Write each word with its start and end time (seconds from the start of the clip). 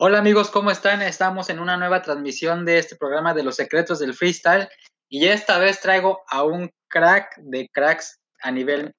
Hola 0.00 0.18
amigos, 0.18 0.48
¿cómo 0.50 0.70
están? 0.70 1.02
Estamos 1.02 1.50
en 1.50 1.58
una 1.58 1.76
nueva 1.76 2.02
transmisión 2.02 2.64
de 2.64 2.78
este 2.78 2.94
programa 2.94 3.34
de 3.34 3.42
los 3.42 3.56
secretos 3.56 3.98
del 3.98 4.14
freestyle 4.14 4.68
y 5.08 5.26
esta 5.26 5.58
vez 5.58 5.80
traigo 5.80 6.22
a 6.28 6.44
un 6.44 6.72
crack 6.86 7.34
de 7.38 7.68
cracks 7.68 8.20
a 8.40 8.52
nivel 8.52 8.94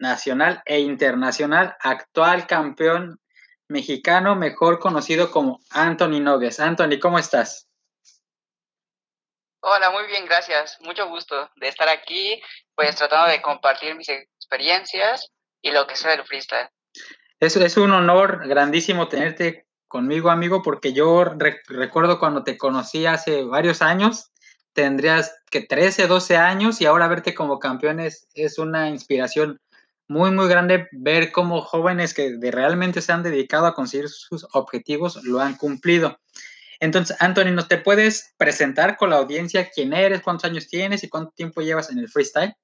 nacional 0.00 0.60
e 0.64 0.80
internacional, 0.80 1.76
actual 1.78 2.48
campeón 2.48 3.20
mexicano, 3.68 4.34
mejor 4.34 4.80
conocido 4.80 5.30
como 5.30 5.60
Anthony 5.70 6.18
Nogues. 6.18 6.58
Anthony, 6.58 6.98
¿cómo 7.00 7.20
estás? 7.20 7.68
Hola, 9.60 9.90
muy 9.90 10.08
bien, 10.08 10.24
gracias. 10.24 10.76
Mucho 10.80 11.08
gusto 11.08 11.52
de 11.54 11.68
estar 11.68 11.88
aquí, 11.88 12.42
pues 12.74 12.96
tratando 12.96 13.30
de 13.30 13.40
compartir 13.40 13.94
mis 13.94 14.08
experiencias 14.08 15.30
y 15.60 15.70
lo 15.70 15.86
que 15.86 15.94
sé 15.94 16.08
del 16.08 16.24
freestyle. 16.24 16.68
Es, 17.38 17.54
es 17.54 17.76
un 17.76 17.92
honor 17.92 18.48
grandísimo 18.48 19.06
tenerte 19.06 19.68
conmigo, 19.92 20.30
amigo, 20.30 20.62
porque 20.62 20.94
yo 20.94 21.22
recuerdo 21.66 22.18
cuando 22.18 22.44
te 22.44 22.56
conocí 22.56 23.04
hace 23.04 23.42
varios 23.42 23.82
años, 23.82 24.32
tendrías 24.72 25.36
que 25.50 25.60
13, 25.60 26.06
12 26.06 26.38
años 26.38 26.80
y 26.80 26.86
ahora 26.86 27.08
verte 27.08 27.34
como 27.34 27.58
campeón 27.58 28.00
es, 28.00 28.26
una 28.56 28.88
inspiración 28.88 29.60
muy, 30.08 30.30
muy 30.30 30.48
grande 30.48 30.88
ver 30.92 31.30
cómo 31.30 31.60
jóvenes 31.60 32.14
que 32.14 32.38
realmente 32.40 33.02
se 33.02 33.12
han 33.12 33.22
dedicado 33.22 33.66
a 33.66 33.74
conseguir 33.74 34.08
sus 34.08 34.46
objetivos 34.54 35.22
lo 35.24 35.40
han 35.40 35.58
cumplido. 35.58 36.18
Entonces, 36.80 37.14
Anthony, 37.20 37.52
¿nos 37.52 37.68
te 37.68 37.76
puedes 37.76 38.32
presentar 38.38 38.96
con 38.96 39.10
la 39.10 39.16
audiencia 39.16 39.68
quién 39.68 39.92
eres, 39.92 40.22
cuántos 40.22 40.46
años 40.46 40.68
tienes 40.68 41.04
y 41.04 41.10
cuánto 41.10 41.32
tiempo 41.32 41.60
llevas 41.60 41.90
en 41.90 41.98
el 41.98 42.08
freestyle? 42.08 42.54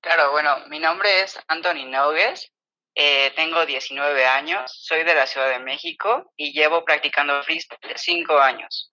Claro, 0.00 0.30
bueno, 0.30 0.50
mi 0.68 0.78
nombre 0.78 1.22
es 1.22 1.36
Anthony 1.48 1.90
Nogues, 1.90 2.52
eh, 2.94 3.32
tengo 3.34 3.66
19 3.66 4.24
años, 4.24 4.70
soy 4.72 5.02
de 5.04 5.14
la 5.14 5.26
Ciudad 5.26 5.50
de 5.50 5.58
México 5.58 6.32
y 6.36 6.52
llevo 6.52 6.84
practicando 6.84 7.42
freestyle 7.42 7.78
5 7.96 8.38
años. 8.38 8.92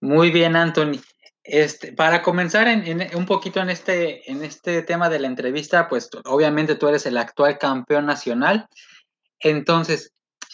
Muy 0.00 0.30
bien, 0.30 0.56
Anthony. 0.56 1.00
Este, 1.44 1.92
para 1.92 2.22
comenzar 2.22 2.68
en, 2.68 3.16
un 3.16 3.24
poquito 3.24 3.60
en 3.60 3.70
este, 3.70 4.30
en 4.30 4.44
este 4.44 4.82
tema 4.82 5.08
de 5.08 5.18
la 5.18 5.28
entrevista, 5.28 5.88
pues 5.88 6.10
obviamente 6.24 6.74
tú 6.74 6.88
eres 6.88 7.06
el 7.06 7.16
actual 7.16 7.56
campeón 7.58 8.06
nacional. 8.06 8.68
Entonces, 9.40 10.12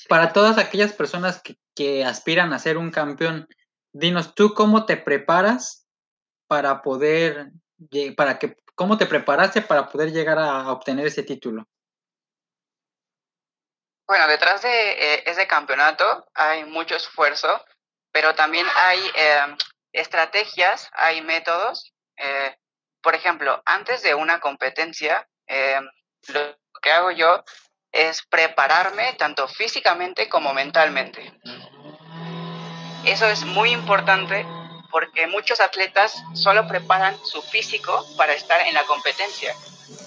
para 0.09 0.33
todas 0.33 0.59
aquellas 0.59 0.93
personas 0.93 1.43
que, 1.43 1.57
que 1.75 2.05
aspiran 2.05 2.53
a 2.53 2.59
ser 2.59 2.77
un 2.77 2.91
campeón, 2.91 3.49
dinos 3.93 4.35
tú 4.35 4.55
cómo 4.55 4.87
te 4.87 4.97
preparas 4.97 5.87
para 6.47 6.83
poder, 6.83 7.51
para 8.17 8.39
que, 8.39 8.57
cómo 8.75 8.99
te 8.99 9.07
preparaste 9.07 9.63
para 9.63 9.89
poder 9.89 10.13
llegar 10.13 10.39
a 10.39 10.71
obtener 10.71 11.07
ese 11.07 11.23
título. 11.23 11.67
Bueno, 14.07 14.27
detrás 14.27 14.61
de 14.63 15.15
eh, 15.15 15.23
ese 15.27 15.47
campeonato 15.47 16.27
hay 16.35 16.65
mucho 16.65 16.95
esfuerzo, 16.95 17.65
pero 18.13 18.35
también 18.35 18.67
hay 18.77 19.01
em, 19.15 19.57
estrategias, 19.93 20.91
hay 20.93 21.23
métodos. 21.23 21.95
Eh, 22.17 22.57
por 23.03 23.15
ejemplo, 23.15 23.63
antes 23.65 24.03
de 24.03 24.15
una 24.15 24.41
competencia, 24.41 25.27
em, 25.47 25.89
lo 26.29 26.59
que 26.83 26.93
hago 26.93 27.13
yo 27.13 27.43
es 27.93 28.23
prepararme 28.27 29.15
tanto 29.15 29.49
físicamente 29.49 30.29
como 30.29 30.53
mentalmente. 30.53 31.33
Eso 33.07 33.27
es 33.27 33.45
muy 33.45 33.71
importante 33.71 34.47
porque 34.91 35.27
muchos 35.27 35.61
atletas 35.61 36.23
solo 36.35 36.69
preparan 36.69 37.17
su 37.25 37.41
físico 37.41 38.05
para 38.17 38.35
estar 38.35 38.61
en 38.61 38.75
la 38.75 38.85
competencia, 38.85 39.55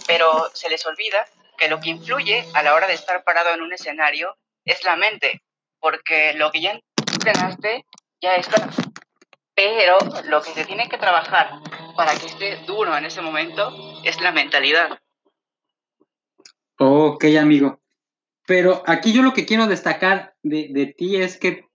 pero 0.05 0.51
se 0.53 0.69
les 0.69 0.85
olvida 0.85 1.25
que 1.57 1.67
lo 1.67 1.79
que 1.79 1.89
influye 1.89 2.45
a 2.53 2.63
la 2.63 2.73
hora 2.73 2.87
de 2.87 2.93
estar 2.93 3.23
parado 3.23 3.53
en 3.53 3.61
un 3.61 3.73
escenario 3.73 4.37
es 4.65 4.83
la 4.83 4.95
mente, 4.95 5.41
porque 5.79 6.33
lo 6.33 6.51
que 6.51 6.61
ya 6.61 6.79
entrenaste 7.11 7.85
ya 8.21 8.35
está. 8.35 8.69
Pero 9.55 9.97
lo 10.25 10.41
que 10.41 10.51
se 10.51 10.65
tiene 10.65 10.87
que 10.87 10.97
trabajar 10.97 11.49
para 11.95 12.15
que 12.15 12.27
esté 12.27 12.57
duro 12.65 12.95
en 12.95 13.05
ese 13.05 13.21
momento 13.21 13.73
es 14.03 14.21
la 14.21 14.31
mentalidad. 14.31 14.99
Ok, 16.77 17.25
amigo. 17.39 17.81
Pero 18.45 18.83
aquí 18.85 19.11
yo 19.11 19.23
lo 19.23 19.33
que 19.33 19.45
quiero 19.45 19.65
destacar 19.67 20.35
de, 20.43 20.69
de 20.71 20.85
ti 20.87 21.17
es 21.17 21.37
que 21.37 21.65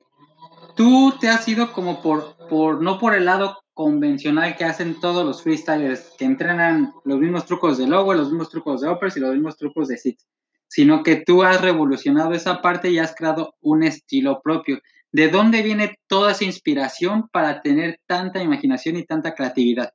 tú 0.76 1.16
te 1.20 1.28
has 1.28 1.46
ido 1.48 1.72
como 1.72 2.00
por, 2.00 2.36
por, 2.48 2.80
no 2.80 2.98
por 2.98 3.14
el 3.14 3.24
lado 3.24 3.61
convencional 3.74 4.56
que 4.56 4.64
hacen 4.64 5.00
todos 5.00 5.24
los 5.24 5.42
freestylers, 5.42 6.14
que 6.18 6.24
entrenan 6.24 6.92
los 7.04 7.18
mismos 7.18 7.46
trucos 7.46 7.78
de 7.78 7.86
lower, 7.86 8.16
los 8.16 8.28
mismos 8.28 8.50
trucos 8.50 8.80
de 8.80 8.90
uppers 8.90 9.16
y 9.16 9.20
los 9.20 9.32
mismos 9.32 9.56
trucos 9.56 9.88
de 9.88 9.96
sit, 9.96 10.20
sino 10.68 11.02
que 11.02 11.16
tú 11.16 11.42
has 11.42 11.60
revolucionado 11.60 12.32
esa 12.34 12.60
parte 12.60 12.90
y 12.90 12.98
has 12.98 13.14
creado 13.14 13.56
un 13.60 13.82
estilo 13.82 14.40
propio. 14.42 14.80
¿De 15.10 15.28
dónde 15.28 15.62
viene 15.62 15.98
toda 16.06 16.32
esa 16.32 16.44
inspiración 16.44 17.28
para 17.28 17.60
tener 17.60 18.00
tanta 18.06 18.42
imaginación 18.42 18.96
y 18.96 19.04
tanta 19.04 19.34
creatividad? 19.34 19.92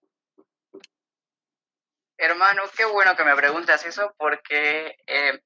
Hermano, 2.19 2.63
qué 2.75 2.85
bueno 2.85 3.15
que 3.15 3.23
me 3.23 3.35
preguntas 3.35 3.85
eso 3.85 4.11
porque 4.17 4.95
eh, 5.05 5.39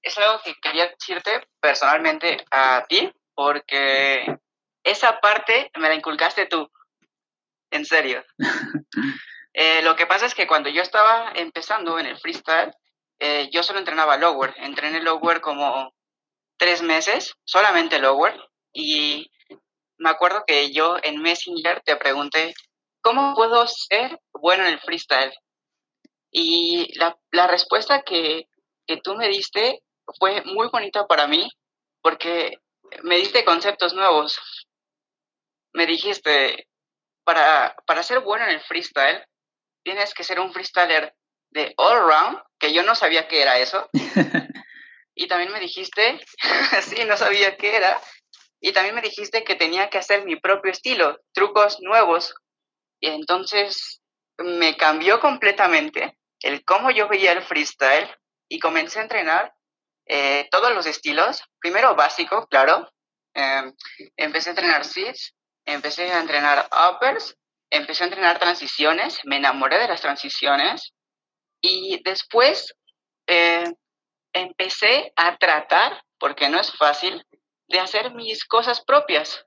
es 0.00 0.18
algo 0.18 0.40
que 0.44 0.54
quería 0.62 0.88
decirte 0.88 1.30
personalmente 1.60 2.44
a 2.52 2.84
ti, 2.88 3.12
porque 3.34 4.38
esa 4.84 5.18
parte 5.18 5.72
me 5.76 5.88
la 5.88 5.96
inculcaste 5.96 6.46
tú 6.46 6.70
en 7.74 7.84
serio. 7.84 8.24
Eh, 9.56 9.82
lo 9.82 9.94
que 9.94 10.08
pasa 10.08 10.26
es 10.26 10.34
que 10.34 10.48
cuando 10.48 10.68
yo 10.68 10.82
estaba 10.82 11.30
empezando 11.36 12.00
en 12.00 12.06
el 12.06 12.18
freestyle, 12.18 12.72
eh, 13.20 13.48
yo 13.52 13.62
solo 13.62 13.78
entrenaba 13.78 14.16
lower. 14.16 14.52
Entrené 14.56 15.00
lower 15.00 15.40
como 15.40 15.94
tres 16.56 16.82
meses, 16.82 17.34
solamente 17.44 18.00
lower. 18.00 18.34
Y 18.72 19.30
me 19.96 20.10
acuerdo 20.10 20.42
que 20.44 20.72
yo 20.72 20.96
en 21.04 21.22
Messenger 21.22 21.82
te 21.84 21.94
pregunté, 21.94 22.52
¿cómo 23.00 23.36
puedo 23.36 23.64
ser 23.68 24.18
bueno 24.32 24.64
en 24.64 24.72
el 24.72 24.80
freestyle? 24.80 25.32
Y 26.32 26.92
la, 26.98 27.16
la 27.30 27.46
respuesta 27.46 28.02
que, 28.02 28.48
que 28.88 28.96
tú 28.96 29.14
me 29.14 29.28
diste 29.28 29.84
fue 30.18 30.42
muy 30.46 30.66
bonita 30.66 31.06
para 31.06 31.28
mí 31.28 31.48
porque 32.02 32.58
me 33.04 33.18
diste 33.18 33.44
conceptos 33.44 33.94
nuevos. 33.94 34.40
Me 35.72 35.86
dijiste, 35.86 36.66
para, 37.24 37.74
para 37.86 38.02
ser 38.02 38.20
bueno 38.20 38.44
en 38.44 38.50
el 38.50 38.60
freestyle, 38.60 39.24
tienes 39.82 40.14
que 40.14 40.24
ser 40.24 40.40
un 40.40 40.52
freestyler 40.52 41.14
de 41.50 41.72
all 41.76 42.00
round, 42.00 42.38
que 42.58 42.72
yo 42.72 42.82
no 42.82 42.94
sabía 42.94 43.28
qué 43.28 43.42
era 43.42 43.58
eso. 43.58 43.88
y 45.14 45.28
también 45.28 45.52
me 45.52 45.60
dijiste, 45.60 46.20
sí, 46.82 47.04
no 47.04 47.16
sabía 47.16 47.56
qué 47.56 47.76
era. 47.76 48.00
Y 48.60 48.72
también 48.72 48.94
me 48.94 49.02
dijiste 49.02 49.44
que 49.44 49.54
tenía 49.54 49.90
que 49.90 49.98
hacer 49.98 50.24
mi 50.24 50.36
propio 50.36 50.72
estilo, 50.72 51.20
trucos 51.32 51.78
nuevos. 51.80 52.34
Y 53.00 53.08
entonces 53.08 54.00
me 54.38 54.76
cambió 54.76 55.20
completamente 55.20 56.18
el 56.40 56.64
cómo 56.64 56.90
yo 56.90 57.08
veía 57.08 57.32
el 57.32 57.42
freestyle 57.42 58.08
y 58.48 58.58
comencé 58.58 58.98
a 58.98 59.02
entrenar 59.02 59.54
eh, 60.06 60.48
todos 60.50 60.74
los 60.74 60.86
estilos. 60.86 61.42
Primero 61.60 61.94
básico, 61.94 62.46
claro. 62.48 62.88
Em, 63.34 63.74
empecé 64.16 64.50
a 64.50 64.52
entrenar 64.52 64.84
sits, 64.84 65.34
empecé 65.64 66.12
a 66.12 66.20
entrenar 66.20 66.68
uppers, 66.90 67.36
empecé 67.70 68.04
a 68.04 68.06
entrenar 68.06 68.38
transiciones, 68.38 69.20
me 69.24 69.36
enamoré 69.36 69.78
de 69.78 69.88
las 69.88 70.00
transiciones 70.00 70.92
y 71.60 72.00
después 72.04 72.74
eh, 73.26 73.72
empecé 74.32 75.12
a 75.16 75.36
tratar, 75.36 76.02
porque 76.18 76.48
no 76.48 76.60
es 76.60 76.76
fácil, 76.76 77.24
de 77.68 77.80
hacer 77.80 78.12
mis 78.14 78.44
cosas 78.44 78.82
propias. 78.84 79.44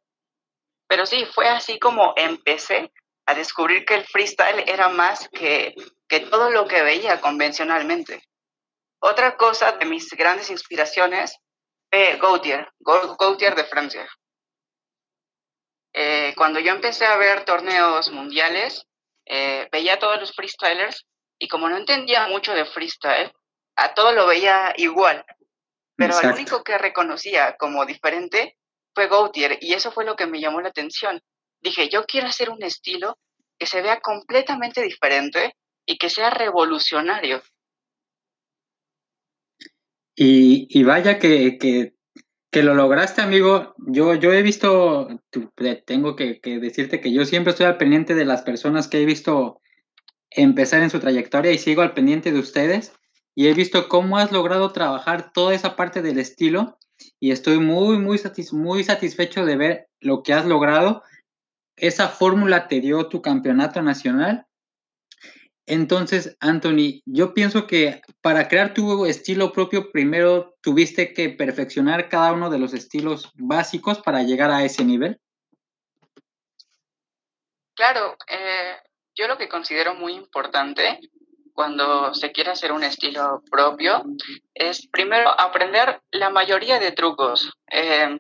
Pero 0.87 1.05
sí, 1.05 1.25
fue 1.25 1.47
así 1.47 1.79
como 1.79 2.13
empecé 2.15 2.91
a 3.25 3.35
descubrir 3.35 3.85
que 3.85 3.95
el 3.95 4.05
freestyle 4.05 4.63
era 4.67 4.87
más 4.87 5.29
que, 5.29 5.75
que 6.07 6.21
todo 6.21 6.49
lo 6.49 6.67
que 6.67 6.81
veía 6.81 7.19
convencionalmente. 7.19 8.23
Otra 8.99 9.37
cosa 9.37 9.73
de 9.73 9.85
mis 9.85 10.09
grandes 10.11 10.49
inspiraciones 10.49 11.37
fue 11.91 12.17
Gautier, 12.17 12.67
Gautier 12.79 13.55
de 13.55 13.65
Francia. 13.65 14.07
Eh, 15.99 16.35
cuando 16.37 16.59
yo 16.59 16.73
empecé 16.73 17.07
a 17.07 17.17
ver 17.17 17.43
torneos 17.43 18.11
mundiales, 18.11 18.85
eh, 19.25 19.67
veía 19.71 19.95
a 19.95 19.99
todos 19.99 20.19
los 20.19 20.31
freestylers 20.31 21.07
y 21.39 21.47
como 21.47 21.67
no 21.67 21.75
entendía 21.75 22.27
mucho 22.27 22.53
de 22.53 22.65
freestyle, 22.65 23.31
a 23.75 23.95
todo 23.95 24.11
lo 24.11 24.27
veía 24.27 24.75
igual. 24.77 25.25
Pero 25.95 26.19
el 26.21 26.33
único 26.33 26.63
que 26.63 26.77
reconocía 26.77 27.57
como 27.57 27.83
diferente 27.83 28.57
fue 28.93 29.07
Gautier 29.07 29.57
y 29.59 29.73
eso 29.73 29.91
fue 29.91 30.05
lo 30.05 30.15
que 30.15 30.27
me 30.27 30.39
llamó 30.39 30.61
la 30.61 30.69
atención. 30.69 31.19
Dije, 31.61 31.89
yo 31.89 32.05
quiero 32.05 32.27
hacer 32.27 32.51
un 32.51 32.61
estilo 32.61 33.17
que 33.57 33.65
se 33.65 33.81
vea 33.81 33.99
completamente 33.99 34.83
diferente 34.83 35.55
y 35.83 35.97
que 35.97 36.11
sea 36.11 36.29
revolucionario. 36.29 37.41
Y, 40.15 40.83
vaya 40.83 41.17
que, 41.17 41.57
que 41.57 41.96
que 42.51 42.63
lo 42.63 42.73
lograste, 42.73 43.21
amigo. 43.21 43.75
Yo, 43.77 44.15
yo 44.15 44.31
he 44.31 44.41
visto, 44.41 45.07
tengo 45.85 46.15
que, 46.15 46.39
decirte 46.61 47.01
que 47.01 47.11
yo 47.11 47.25
siempre 47.25 47.51
estoy 47.51 47.65
al 47.65 47.77
pendiente 47.77 48.15
de 48.15 48.25
las 48.25 48.41
personas 48.41 48.87
que 48.87 49.01
he 49.01 49.05
visto 49.05 49.61
empezar 50.29 50.81
en 50.81 50.89
su 50.89 50.99
trayectoria 50.99 51.51
y 51.51 51.57
sigo 51.57 51.81
al 51.81 51.93
pendiente 51.93 52.31
de 52.31 52.39
ustedes. 52.39 52.93
Y 53.35 53.47
he 53.47 53.53
visto 53.53 53.87
cómo 53.87 54.17
has 54.17 54.31
logrado 54.31 54.71
trabajar 54.71 55.31
toda 55.31 55.53
esa 55.53 55.75
parte 55.75 56.01
del 56.01 56.17
estilo 56.17 56.79
y 57.19 57.31
estoy 57.31 57.59
muy, 57.59 57.99
muy, 57.99 58.19
muy 58.53 58.83
satisfecho 58.83 59.45
de 59.45 59.55
ver 59.55 59.89
lo 59.99 60.23
que 60.23 60.33
has 60.33 60.45
logrado. 60.45 61.03
Esa 61.75 62.07
fórmula 62.07 62.67
te 62.67 62.81
dio 62.81 63.07
tu 63.07 63.21
campeonato 63.21 63.81
nacional. 63.83 64.46
Entonces, 65.67 66.37
Anthony, 66.39 67.01
yo 67.05 67.33
pienso 67.33 67.67
que 67.67 68.01
para 68.21 68.47
crear 68.47 68.73
tu 68.73 69.05
estilo 69.05 69.51
propio, 69.51 69.91
primero 69.91 70.55
tuviste 70.61 71.13
que 71.13 71.29
perfeccionar 71.29 72.07
cada 72.07 72.31
uno 72.31 72.49
de 72.49 72.57
los 72.57 72.73
estilos 72.73 73.31
básicos 73.35 73.99
para 73.99 74.23
llegar 74.23 74.49
a 74.49 74.63
ese 74.63 74.85
nivel. 74.85 75.19
Claro, 77.75 78.15
eh, 78.29 78.77
yo 79.13 79.27
lo 79.27 79.37
que 79.37 79.49
considero 79.49 79.93
muy 79.93 80.13
importante 80.13 80.99
cuando 81.53 82.13
se 82.13 82.31
quiere 82.31 82.51
hacer 82.51 82.71
un 82.71 82.85
estilo 82.85 83.43
propio 83.51 84.03
es 84.53 84.87
primero 84.87 85.29
aprender 85.37 86.01
la 86.11 86.29
mayoría 86.29 86.79
de 86.79 86.93
trucos. 86.93 87.51
Eh, 87.69 88.17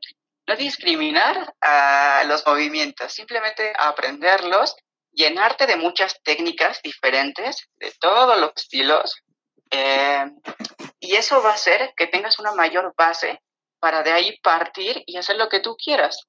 no 0.47 0.55
discriminar 0.55 1.53
a 1.61 2.23
los 2.27 2.45
movimientos, 2.45 3.11
simplemente 3.13 3.73
aprenderlos, 3.77 4.75
llenarte 5.17 5.65
de 5.65 5.75
muchas 5.75 6.21
técnicas 6.23 6.79
diferentes, 6.83 7.67
de 7.77 7.91
todos 7.99 8.39
los 8.39 8.51
estilos, 8.55 9.23
eh, 9.71 10.25
y 10.99 11.15
eso 11.15 11.41
va 11.41 11.51
a 11.51 11.55
hacer 11.55 11.93
que 11.97 12.07
tengas 12.07 12.39
una 12.39 12.53
mayor 12.53 12.93
base 12.95 13.41
para 13.79 14.03
de 14.03 14.11
ahí 14.11 14.39
partir 14.41 15.03
y 15.05 15.17
hacer 15.17 15.37
lo 15.37 15.49
que 15.49 15.59
tú 15.59 15.75
quieras. 15.75 16.27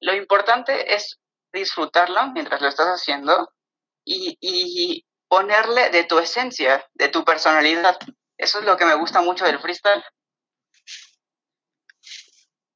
Lo 0.00 0.14
importante 0.14 0.94
es 0.94 1.18
disfrutarlo 1.52 2.32
mientras 2.32 2.60
lo 2.60 2.68
estás 2.68 2.88
haciendo 2.88 3.52
y, 4.04 4.36
y 4.40 5.04
ponerle 5.28 5.90
de 5.90 6.04
tu 6.04 6.18
esencia, 6.18 6.84
de 6.94 7.08
tu 7.08 7.24
personalidad. 7.24 7.96
Eso 8.36 8.60
es 8.60 8.64
lo 8.64 8.76
que 8.76 8.86
me 8.86 8.94
gusta 8.94 9.20
mucho 9.20 9.44
del 9.44 9.58
freestyle. 9.58 10.02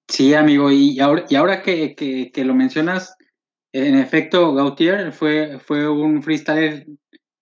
Sí, 0.08 0.34
amigo, 0.34 0.70
y 0.70 1.00
ahora, 1.00 1.24
y 1.28 1.36
ahora 1.36 1.62
que, 1.62 1.94
que, 1.94 2.44
lo 2.44 2.52
mencionas, 2.52 3.16
en 3.72 3.96
efecto, 3.96 4.54
Gautier 4.54 5.12
fue, 5.12 5.58
fue 5.58 5.88
un 5.88 6.22
freestyler 6.22 6.86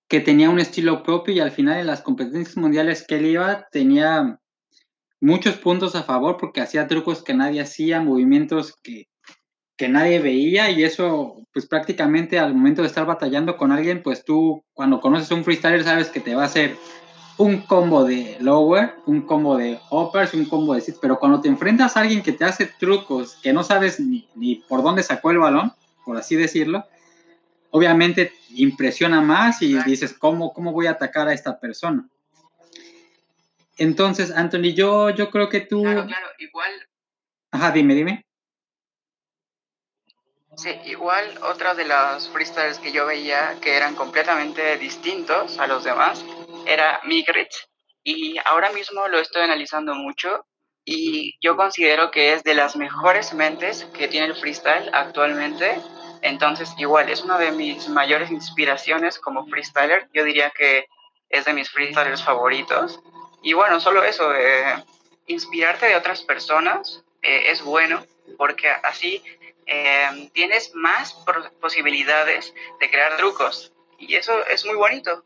que 0.08 0.20
tenía 0.20 0.50
un 0.50 0.58
estilo 0.58 1.02
propio 1.02 1.34
y 1.34 1.40
al 1.40 1.50
final 1.50 1.78
en 1.78 1.86
las 1.86 2.02
competencias 2.02 2.56
mundiales 2.56 3.04
que 3.06 3.16
él 3.16 3.26
iba 3.26 3.68
tenía 3.70 4.40
muchos 5.20 5.56
puntos 5.56 5.94
a 5.94 6.02
favor 6.02 6.36
porque 6.38 6.60
hacía 6.60 6.88
trucos 6.88 7.22
que 7.22 7.34
nadie 7.34 7.60
hacía, 7.60 8.00
movimientos 8.00 8.74
que, 8.82 9.08
que 9.76 9.88
nadie 9.88 10.20
veía 10.20 10.70
y 10.70 10.84
eso, 10.84 11.36
pues 11.52 11.66
prácticamente 11.66 12.38
al 12.38 12.54
momento 12.54 12.82
de 12.82 12.88
estar 12.88 13.06
batallando 13.06 13.56
con 13.56 13.72
alguien, 13.72 14.02
pues 14.02 14.24
tú 14.24 14.64
cuando 14.72 15.00
conoces 15.00 15.30
a 15.30 15.34
un 15.34 15.44
freestyler 15.44 15.84
sabes 15.84 16.08
que 16.08 16.20
te 16.20 16.34
va 16.34 16.42
a 16.42 16.46
hacer 16.46 16.76
un 17.38 17.62
combo 17.62 18.04
de 18.04 18.36
lower, 18.40 18.94
un 19.06 19.22
combo 19.22 19.56
de 19.56 19.78
uppers, 19.90 20.34
un 20.34 20.44
combo 20.44 20.74
de 20.74 20.80
sit, 20.80 20.96
pero 21.00 21.18
cuando 21.18 21.40
te 21.40 21.48
enfrentas 21.48 21.96
a 21.96 22.00
alguien 22.00 22.22
que 22.22 22.32
te 22.32 22.44
hace 22.44 22.66
trucos 22.66 23.36
que 23.42 23.52
no 23.52 23.62
sabes 23.64 23.98
ni, 23.98 24.28
ni 24.34 24.56
por 24.56 24.82
dónde 24.82 25.02
sacó 25.02 25.30
el 25.30 25.38
balón, 25.38 25.72
por 26.10 26.18
así 26.18 26.34
decirlo, 26.34 26.88
obviamente 27.70 28.32
impresiona 28.56 29.20
más 29.20 29.62
y 29.62 29.80
dices, 29.84 30.12
¿cómo, 30.12 30.52
¿cómo 30.52 30.72
voy 30.72 30.88
a 30.88 30.90
atacar 30.90 31.28
a 31.28 31.32
esta 31.32 31.60
persona? 31.60 32.08
Entonces, 33.78 34.32
Anthony, 34.32 34.74
yo, 34.74 35.10
yo 35.10 35.30
creo 35.30 35.48
que 35.48 35.60
tú... 35.60 35.82
Claro, 35.82 36.06
claro, 36.08 36.26
igual... 36.40 36.72
Ajá, 37.52 37.70
dime, 37.70 37.94
dime. 37.94 38.26
Sí, 40.56 40.70
igual 40.86 41.38
otra 41.44 41.74
de 41.74 41.84
las 41.84 42.28
freestyles 42.30 42.80
que 42.80 42.90
yo 42.90 43.06
veía 43.06 43.54
que 43.60 43.76
eran 43.76 43.94
completamente 43.94 44.78
distintos 44.78 45.60
a 45.60 45.68
los 45.68 45.84
demás 45.84 46.24
era 46.66 46.98
Migritz 47.04 47.68
y 48.02 48.36
ahora 48.46 48.72
mismo 48.72 49.06
lo 49.06 49.20
estoy 49.20 49.42
analizando 49.42 49.94
mucho 49.94 50.44
y 50.84 51.36
yo 51.40 51.56
considero 51.56 52.10
que 52.10 52.32
es 52.32 52.42
de 52.42 52.54
las 52.54 52.74
mejores 52.74 53.32
mentes 53.32 53.84
que 53.96 54.08
tiene 54.08 54.26
el 54.26 54.34
freestyle 54.34 54.90
actualmente. 54.92 55.80
Entonces, 56.22 56.74
igual, 56.78 57.08
es 57.08 57.22
una 57.22 57.38
de 57.38 57.52
mis 57.52 57.88
mayores 57.88 58.30
inspiraciones 58.30 59.18
como 59.18 59.46
freestyler. 59.46 60.08
Yo 60.12 60.24
diría 60.24 60.50
que 60.50 60.86
es 61.28 61.44
de 61.44 61.52
mis 61.52 61.70
freestylers 61.70 62.22
favoritos. 62.22 63.00
Y 63.42 63.52
bueno, 63.52 63.80
solo 63.80 64.02
eso, 64.04 64.34
eh, 64.34 64.84
inspirarte 65.26 65.86
de 65.86 65.96
otras 65.96 66.22
personas 66.22 67.02
eh, 67.22 67.44
es 67.50 67.62
bueno 67.62 68.04
porque 68.36 68.68
así 68.70 69.22
Em, 69.72 70.28
tienes 70.30 70.74
más 70.74 71.16
posibilidades 71.60 72.52
de 72.80 72.90
crear 72.90 73.16
trucos. 73.16 73.72
Y 74.00 74.16
eso 74.16 74.32
es 74.52 74.66
muy 74.66 74.74
bonito. 74.74 75.24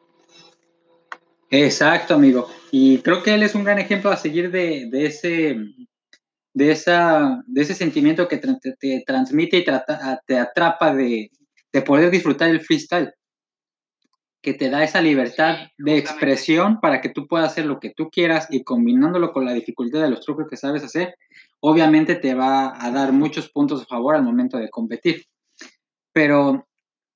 Exacto, 1.48 2.14
amigo. 2.14 2.50
Y 2.70 2.98
creo 2.98 3.22
que 3.22 3.32
él 3.32 3.42
es 3.42 3.54
un 3.54 3.64
gran 3.64 3.78
ejemplo 3.78 4.10
a 4.10 4.18
seguir 4.18 4.50
de, 4.50 4.90
ese, 4.92 5.56
de, 6.54 6.70
esa, 6.70 7.42
de 7.46 7.62
ese 7.62 7.74
sentimiento 7.74 8.28
que 8.28 8.38
te, 8.38 9.04
transmite 9.04 9.58
y 9.58 9.64
te 9.64 10.38
atrapa 10.38 10.94
de, 10.94 11.30
de, 11.72 11.82
poder 11.82 12.10
disfrutar 12.10 12.48
el 12.48 12.60
freestyle, 12.60 13.12
que 14.40 14.54
te 14.54 14.70
da 14.70 14.84
esa 14.84 15.02
libertad 15.02 15.68
de 15.78 15.98
expresión 15.98 16.80
para 16.80 17.00
que 17.00 17.08
tú 17.08 17.26
puedas 17.26 17.50
hacer 17.50 17.66
lo 17.66 17.80
que 17.80 17.92
tú 17.96 18.08
quieras 18.08 18.46
y 18.50 18.62
combinándolo 18.62 19.32
con 19.32 19.44
la 19.44 19.52
dificultad 19.52 20.02
de 20.02 20.10
los 20.10 20.20
trucos 20.20 20.46
que 20.48 20.56
sabes 20.56 20.84
hacer, 20.84 21.16
obviamente 21.60 22.14
te 22.14 22.34
va 22.34 22.72
a 22.78 22.90
dar 22.90 23.12
muchos 23.12 23.50
puntos 23.50 23.82
a 23.82 23.86
favor 23.86 24.14
al 24.14 24.22
momento 24.22 24.56
de 24.58 24.70
competir. 24.70 25.24
Pero, 26.12 26.68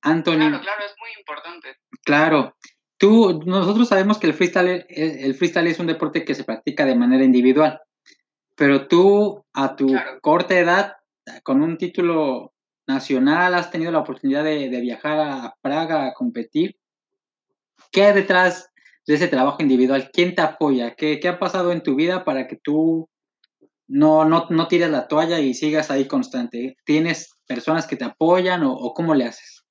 Anthony... 0.03 0.37
Claro, 0.37 0.61
claro, 0.61 0.85
es 0.85 0.95
muy 0.99 1.11
importante. 1.17 1.77
Claro. 2.05 2.57
Tú, 2.97 3.41
nosotros 3.47 3.89
sabemos 3.89 4.19
que 4.19 4.27
el 4.27 4.35
freestyle, 4.35 4.85
el 4.89 5.35
freestyle 5.35 5.69
es 5.69 5.79
un 5.79 5.87
deporte 5.87 6.25
que 6.25 6.35
se 6.35 6.43
practica 6.43 6.85
de 6.85 6.97
manera 6.97 7.23
individual, 7.23 7.81
pero 8.59 8.89
tú 8.89 9.47
a 9.55 9.77
tu 9.77 9.95
corta 10.21 10.59
edad, 10.59 10.97
con 11.45 11.63
un 11.63 11.79
título 11.79 12.53
nacional, 12.89 13.55
has 13.55 13.71
tenido 13.71 13.93
la 13.93 14.01
oportunidad 14.01 14.43
de, 14.43 14.69
viajar 14.81 15.21
a 15.21 15.55
Praga 15.63 16.09
a 16.09 16.13
competir. 16.13 16.77
¿Qué 17.93 18.03
hay 18.03 18.15
detrás 18.15 18.73
de 19.07 19.15
ese 19.15 19.29
trabajo 19.29 19.63
individual? 19.63 20.11
¿Quién 20.13 20.35
te 20.35 20.43
apoya? 20.43 20.97
¿Qué, 20.97 21.21
¿Qué, 21.21 21.29
ha 21.29 21.39
pasado 21.39 21.71
en 21.71 21.85
tu 21.85 21.95
vida 21.95 22.25
para 22.25 22.49
que 22.49 22.57
tú 22.57 23.09
no, 23.87 24.25
no, 24.25 24.47
no 24.51 24.67
tires 24.67 24.91
la 24.91 25.07
toalla 25.07 25.39
y 25.39 25.55
sigas 25.55 25.91
ahí 25.91 26.09
constante. 26.09 26.77
¿Tienes 26.85 27.39
personas 27.47 27.87
que 27.87 27.97
te 27.97 28.05
apoyan 28.05 28.63
o, 28.65 28.93
cómo 28.93 29.15
le 29.15 29.25
haces? 29.25 29.65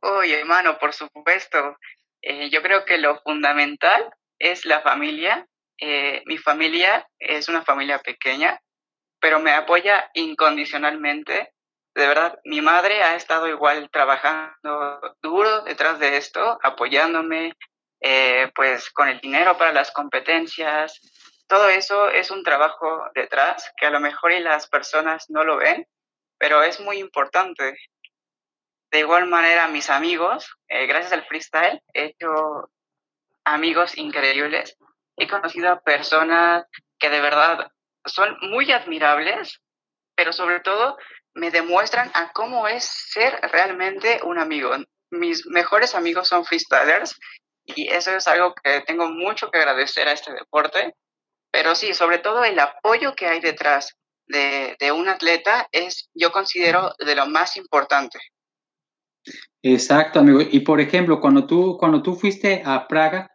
Oye, 0.00 0.40
hermano, 0.40 0.78
por 0.78 0.94
supuesto. 0.94 1.76
Eh, 2.22 2.50
yo 2.50 2.62
creo 2.62 2.84
que 2.84 2.98
lo 2.98 3.20
fundamental 3.20 4.12
es 4.38 4.64
la 4.64 4.80
familia. 4.80 5.46
Eh, 5.84 6.22
mi 6.26 6.38
familia 6.38 7.04
es 7.18 7.48
una 7.48 7.64
familia 7.64 7.98
pequeña, 7.98 8.56
pero 9.18 9.40
me 9.40 9.50
apoya 9.50 10.08
incondicionalmente. 10.14 11.54
De 11.92 12.06
verdad, 12.06 12.38
mi 12.44 12.60
madre 12.60 13.02
ha 13.02 13.16
estado 13.16 13.48
igual 13.48 13.90
trabajando 13.90 15.16
duro 15.20 15.62
detrás 15.62 15.98
de 15.98 16.16
esto, 16.16 16.56
apoyándome, 16.62 17.54
eh, 18.00 18.48
pues 18.54 18.90
con 18.90 19.08
el 19.08 19.18
dinero 19.20 19.58
para 19.58 19.72
las 19.72 19.90
competencias, 19.90 21.00
todo 21.48 21.68
eso 21.68 22.08
es 22.10 22.30
un 22.30 22.44
trabajo 22.44 23.02
detrás 23.12 23.72
que 23.76 23.86
a 23.86 23.90
lo 23.90 23.98
mejor 23.98 24.30
y 24.30 24.38
las 24.38 24.68
personas 24.68 25.28
no 25.30 25.42
lo 25.42 25.56
ven, 25.56 25.84
pero 26.38 26.62
es 26.62 26.78
muy 26.78 26.98
importante. 26.98 27.76
De 28.92 29.00
igual 29.00 29.26
manera, 29.26 29.66
mis 29.66 29.90
amigos, 29.90 30.48
eh, 30.68 30.86
gracias 30.86 31.12
al 31.12 31.26
freestyle, 31.26 31.82
he 31.92 32.04
hecho 32.04 32.70
amigos 33.44 33.98
increíbles. 33.98 34.76
He 35.16 35.28
conocido 35.28 35.70
a 35.70 35.80
personas 35.80 36.64
que 36.98 37.10
de 37.10 37.20
verdad 37.20 37.70
son 38.06 38.36
muy 38.42 38.70
admirables, 38.72 39.60
pero 40.16 40.32
sobre 40.32 40.60
todo 40.60 40.96
me 41.34 41.50
demuestran 41.50 42.10
a 42.14 42.32
cómo 42.32 42.68
es 42.68 42.84
ser 42.84 43.38
realmente 43.52 44.20
un 44.24 44.38
amigo. 44.38 44.70
Mis 45.10 45.46
mejores 45.46 45.94
amigos 45.94 46.28
son 46.28 46.44
freestylers 46.44 47.18
y 47.64 47.88
eso 47.92 48.14
es 48.14 48.26
algo 48.26 48.54
que 48.54 48.80
tengo 48.82 49.08
mucho 49.08 49.50
que 49.50 49.58
agradecer 49.58 50.08
a 50.08 50.12
este 50.12 50.32
deporte 50.32 50.94
pero 51.52 51.74
sí, 51.74 51.92
sobre 51.92 52.18
todo 52.18 52.42
el 52.42 52.58
apoyo 52.58 53.14
que 53.14 53.26
hay 53.26 53.40
detrás 53.40 53.94
de, 54.26 54.74
un 54.92 55.08
atleta 55.08 55.68
es, 55.70 56.08
yo 56.14 56.32
considero, 56.32 56.94
de 56.98 57.14
lo 57.14 57.26
más 57.26 57.58
importante. 57.58 58.18
Exacto, 59.62 60.20
amigo. 60.20 60.40
Y 60.40 60.60
por 60.60 60.80
ejemplo, 60.80 61.20
cuando 61.20 61.46
tú, 61.46 61.76
cuando 61.78 62.02
tú 62.02 62.14
fuiste 62.14 62.62
a 62.64 62.88
Praga, 62.88 63.30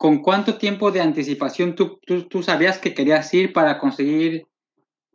¿con 0.00 0.22
cuánto 0.22 0.56
tiempo 0.56 0.90
de 0.90 1.02
anticipación 1.02 1.74
tú, 1.74 2.00
tú, 2.06 2.42
sabías 2.42 2.78
que 2.78 2.94
querías 2.94 3.34
ir 3.34 3.52
para 3.52 3.78
conseguir 3.78 4.46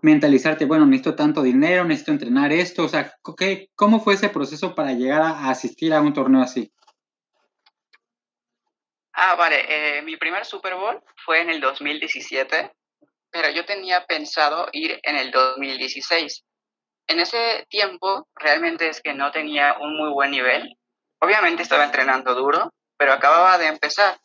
mentalizarte, 0.04 0.66
bueno, 0.66 0.86
necesito 0.86 1.16
tanto 1.16 1.42
dinero, 1.42 1.86
necesito 1.86 2.12
entrenar 2.12 2.54
esto? 2.54 2.84
O 2.84 2.88
sea, 2.88 3.12
¿qué, 3.36 3.70
¿cómo 3.74 4.00
fue 4.00 4.14
ese 4.14 4.30
proceso 4.30 4.76
para 4.76 4.94
llegar 4.94 5.24
a 5.24 5.50
asistir 5.50 5.92
a 5.92 6.02
un 6.02 6.14
torneo 6.14 6.44
así? 6.44 6.72
Ah, 9.14 9.34
vale. 9.34 9.66
Eh, 9.68 10.04
mi 10.04 10.18
primer 10.18 10.46
Super 10.46 10.76
Bowl 10.76 11.02
fue 11.26 11.42
en 11.42 11.50
el 11.50 11.60
2017, 11.62 12.72
pero 13.32 13.50
yo 13.50 13.66
tenía 13.66 14.06
pensado 14.06 14.68
ir 14.72 15.00
en 15.02 15.16
el 15.16 15.32
2016. 15.32 16.46
En 17.08 17.20
ese 17.20 17.66
tiempo 17.70 18.28
realmente 18.36 18.88
es 18.88 19.02
que 19.02 19.16
no 19.16 19.32
tenía 19.32 19.78
un 19.80 19.98
muy 19.98 20.12
buen 20.12 20.30
nivel. 20.30 20.78
Obviamente 21.22 21.64
estaba 21.64 21.86
entrenando 21.86 22.36
duro, 22.36 22.72
pero 23.00 23.14
acababa 23.14 23.58
de 23.58 23.66
empezar. 23.66 24.20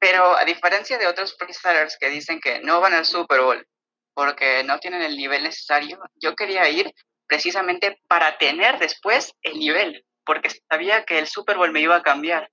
Pero 0.00 0.36
a 0.36 0.44
diferencia 0.44 0.98
de 0.98 1.06
otros 1.06 1.36
freestylers 1.38 1.96
que 2.00 2.08
dicen 2.08 2.40
que 2.40 2.60
no 2.60 2.80
van 2.80 2.94
al 2.94 3.04
Super 3.04 3.40
Bowl 3.40 3.66
porque 4.14 4.64
no 4.64 4.78
tienen 4.78 5.02
el 5.02 5.16
nivel 5.16 5.44
necesario, 5.44 5.98
yo 6.16 6.34
quería 6.34 6.68
ir 6.68 6.92
precisamente 7.26 8.00
para 8.08 8.38
tener 8.38 8.78
después 8.78 9.32
el 9.42 9.58
nivel, 9.58 10.04
porque 10.24 10.50
sabía 10.68 11.04
que 11.04 11.18
el 11.18 11.28
Super 11.28 11.56
Bowl 11.56 11.70
me 11.70 11.80
iba 11.80 11.96
a 11.96 12.02
cambiar. 12.02 12.50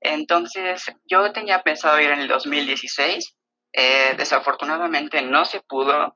Entonces, 0.00 0.84
yo 1.04 1.32
tenía 1.32 1.62
pensado 1.62 2.00
ir 2.00 2.10
en 2.10 2.20
el 2.20 2.28
2016. 2.28 3.36
Eh, 3.72 4.14
desafortunadamente 4.16 5.20
no 5.20 5.44
se 5.44 5.60
pudo, 5.60 6.14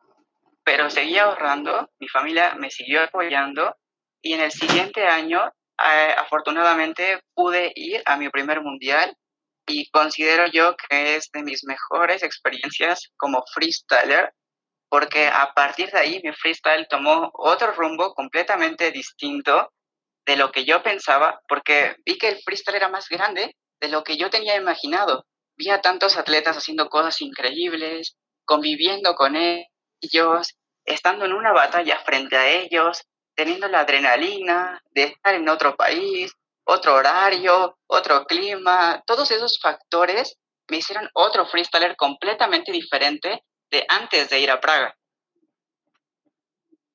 pero 0.64 0.88
seguí 0.88 1.18
ahorrando, 1.18 1.90
mi 1.98 2.08
familia 2.08 2.54
me 2.54 2.70
siguió 2.70 3.02
apoyando 3.02 3.76
y 4.22 4.32
en 4.32 4.40
el 4.40 4.50
siguiente 4.50 5.06
año, 5.06 5.46
eh, 5.78 6.14
afortunadamente, 6.16 7.20
pude 7.34 7.72
ir 7.74 8.02
a 8.06 8.16
mi 8.16 8.30
primer 8.30 8.62
mundial 8.62 9.14
y 9.66 9.90
considero 9.90 10.46
yo 10.46 10.76
que 10.76 11.16
es 11.16 11.30
de 11.32 11.42
mis 11.42 11.64
mejores 11.64 12.22
experiencias 12.22 13.10
como 13.16 13.42
freestyler, 13.52 14.32
porque 14.88 15.28
a 15.28 15.52
partir 15.54 15.90
de 15.90 15.98
ahí 15.98 16.20
mi 16.22 16.32
freestyle 16.32 16.86
tomó 16.88 17.30
otro 17.34 17.72
rumbo 17.72 18.12
completamente 18.14 18.90
distinto 18.90 19.72
de 20.26 20.36
lo 20.36 20.50
que 20.50 20.64
yo 20.64 20.82
pensaba, 20.82 21.40
porque 21.48 21.96
vi 22.04 22.18
que 22.18 22.28
el 22.28 22.42
freestyle 22.42 22.76
era 22.76 22.88
más 22.88 23.08
grande 23.08 23.56
de 23.80 23.88
lo 23.88 24.02
que 24.04 24.16
yo 24.16 24.30
tenía 24.30 24.56
imaginado. 24.56 25.24
Vi 25.56 25.70
a 25.70 25.80
tantos 25.80 26.16
atletas 26.16 26.56
haciendo 26.56 26.88
cosas 26.88 27.20
increíbles, 27.20 28.16
conviviendo 28.44 29.14
con 29.14 29.36
ellos, 29.36 30.56
estando 30.84 31.24
en 31.24 31.32
una 31.32 31.52
batalla 31.52 31.98
frente 32.04 32.36
a 32.36 32.48
ellos, 32.48 33.02
teniendo 33.36 33.68
la 33.68 33.80
adrenalina 33.80 34.82
de 34.90 35.04
estar 35.04 35.34
en 35.34 35.48
otro 35.48 35.76
país, 35.76 36.32
otro 36.64 36.94
horario, 36.94 37.76
otro 37.86 38.24
clima, 38.26 39.02
todos 39.06 39.30
esos 39.30 39.58
factores 39.60 40.36
me 40.70 40.78
hicieron 40.78 41.08
otro 41.14 41.46
freestyler 41.46 41.96
completamente 41.96 42.72
diferente 42.72 43.42
de 43.70 43.84
antes 43.88 44.30
de 44.30 44.40
ir 44.40 44.50
a 44.50 44.60
Praga. 44.60 44.94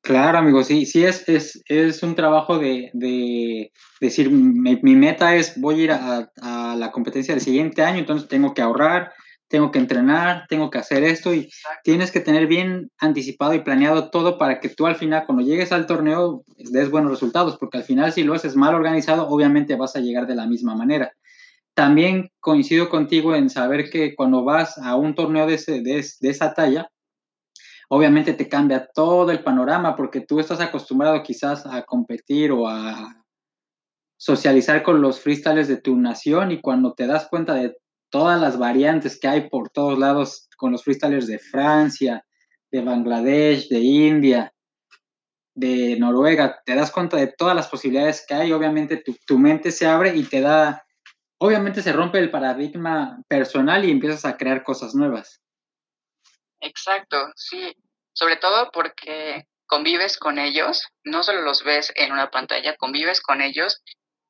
Claro, 0.01 0.37
amigo, 0.37 0.63
sí, 0.63 0.85
sí 0.85 1.03
es, 1.03 1.27
es, 1.27 1.63
es 1.65 2.03
un 2.03 2.13
trabajo 2.15 2.59
de, 2.59 3.71
decir, 3.99 4.29
mi, 4.29 4.95
meta 4.95 5.35
es 5.35 5.59
voy 5.59 5.81
a 5.81 5.83
ir 5.83 5.91
a, 5.91 6.31
a, 6.41 6.75
la 6.75 6.91
competencia 6.91 7.33
del 7.33 7.41
siguiente 7.41 7.81
año, 7.81 7.97
entonces 7.97 8.29
tengo 8.29 8.53
que 8.53 8.61
ahorrar, 8.61 9.13
tengo 9.55 9.71
que 9.71 9.79
entrenar, 9.79 10.47
tengo 10.49 10.69
que 10.69 10.79
hacer 10.79 11.05
esto 11.05 11.33
y 11.33 11.49
tienes 11.81 12.11
que 12.11 12.19
tener 12.19 12.45
bien 12.45 12.91
anticipado 12.99 13.53
y 13.53 13.61
planeado 13.61 14.09
todo 14.09 14.37
para 14.37 14.59
que 14.59 14.67
tú 14.67 14.85
al 14.85 14.97
final, 14.97 15.25
cuando 15.25 15.45
llegues 15.45 15.71
al 15.71 15.85
torneo, 15.85 16.43
des 16.57 16.91
buenos 16.91 17.09
resultados, 17.09 17.55
porque 17.57 17.77
al 17.77 17.85
final 17.85 18.11
si 18.11 18.25
lo 18.25 18.33
haces 18.33 18.57
mal 18.57 18.75
organizado, 18.75 19.29
obviamente 19.29 19.77
vas 19.77 19.95
a 19.95 20.01
llegar 20.01 20.27
de 20.27 20.35
la 20.35 20.45
misma 20.45 20.75
manera. 20.75 21.13
También 21.73 22.31
coincido 22.41 22.89
contigo 22.89 23.33
en 23.33 23.49
saber 23.49 23.89
que 23.89 24.13
cuando 24.13 24.43
vas 24.43 24.77
a 24.77 24.97
un 24.97 25.15
torneo 25.15 25.47
de, 25.47 25.53
ese, 25.53 25.81
de, 25.81 26.05
de 26.19 26.29
esa 26.29 26.53
talla, 26.53 26.89
obviamente 27.87 28.33
te 28.33 28.49
cambia 28.49 28.89
todo 28.93 29.31
el 29.31 29.41
panorama 29.41 29.95
porque 29.95 30.19
tú 30.19 30.41
estás 30.41 30.59
acostumbrado 30.59 31.23
quizás 31.23 31.65
a 31.65 31.83
competir 31.83 32.51
o 32.51 32.67
a 32.67 33.23
socializar 34.17 34.83
con 34.83 35.01
los 35.01 35.21
freestyles 35.21 35.69
de 35.69 35.77
tu 35.77 35.95
nación 35.95 36.51
y 36.51 36.59
cuando 36.59 36.93
te 36.93 37.07
das 37.07 37.29
cuenta 37.29 37.53
de 37.53 37.73
todas 38.15 38.39
las 38.39 38.57
variantes 38.57 39.19
que 39.19 39.27
hay 39.27 39.49
por 39.49 39.69
todos 39.69 39.99
lados 39.99 40.47
con 40.55 40.71
los 40.71 40.85
freestylers 40.85 41.27
de 41.27 41.37
Francia, 41.37 42.25
de 42.71 42.79
Bangladesh, 42.79 43.67
de 43.67 43.79
India, 43.79 44.53
de 45.53 45.97
Noruega, 45.99 46.61
te 46.65 46.75
das 46.75 46.91
cuenta 46.91 47.17
de 47.17 47.27
todas 47.27 47.53
las 47.57 47.67
posibilidades 47.67 48.23
que 48.25 48.33
hay, 48.33 48.53
obviamente 48.53 48.95
tu, 48.95 49.17
tu 49.27 49.37
mente 49.37 49.69
se 49.69 49.85
abre 49.85 50.15
y 50.15 50.23
te 50.23 50.39
da, 50.39 50.85
obviamente 51.39 51.81
se 51.81 51.91
rompe 51.91 52.19
el 52.19 52.31
paradigma 52.31 53.21
personal 53.27 53.83
y 53.83 53.91
empiezas 53.91 54.23
a 54.23 54.37
crear 54.37 54.63
cosas 54.63 54.95
nuevas. 54.95 55.41
Exacto, 56.61 57.17
sí, 57.35 57.75
sobre 58.13 58.37
todo 58.37 58.71
porque 58.71 59.43
convives 59.65 60.17
con 60.17 60.39
ellos, 60.39 60.87
no 61.03 61.21
solo 61.21 61.41
los 61.41 61.65
ves 61.65 61.91
en 61.95 62.13
una 62.13 62.31
pantalla, 62.31 62.77
convives 62.77 63.19
con 63.19 63.41
ellos 63.41 63.83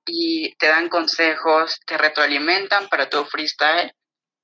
y 0.05 0.55
te 0.55 0.67
dan 0.67 0.89
consejos, 0.89 1.79
te 1.85 1.97
retroalimentan 1.97 2.87
para 2.89 3.09
tu 3.09 3.23
freestyle. 3.25 3.91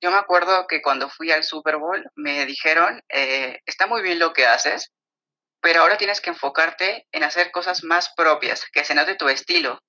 Yo 0.01 0.11
me 0.11 0.17
acuerdo 0.17 0.65
que 0.67 0.81
cuando 0.81 1.09
fui 1.09 1.31
al 1.31 1.43
Super 1.43 1.77
Bowl 1.77 2.03
me 2.15 2.45
dijeron, 2.45 3.01
eh, 3.09 3.59
está 3.65 3.87
muy 3.87 4.01
bien 4.01 4.19
lo 4.19 4.33
que 4.33 4.47
haces, 4.47 4.91
pero 5.61 5.81
ahora 5.81 5.97
tienes 5.97 6.21
que 6.21 6.31
enfocarte 6.31 7.07
en 7.11 7.23
hacer 7.23 7.51
cosas 7.51 7.83
más 7.83 8.11
propias, 8.15 8.65
que 8.71 8.83
se 8.83 8.95
note 8.95 9.15
tu 9.15 9.29
estilo. 9.29 9.79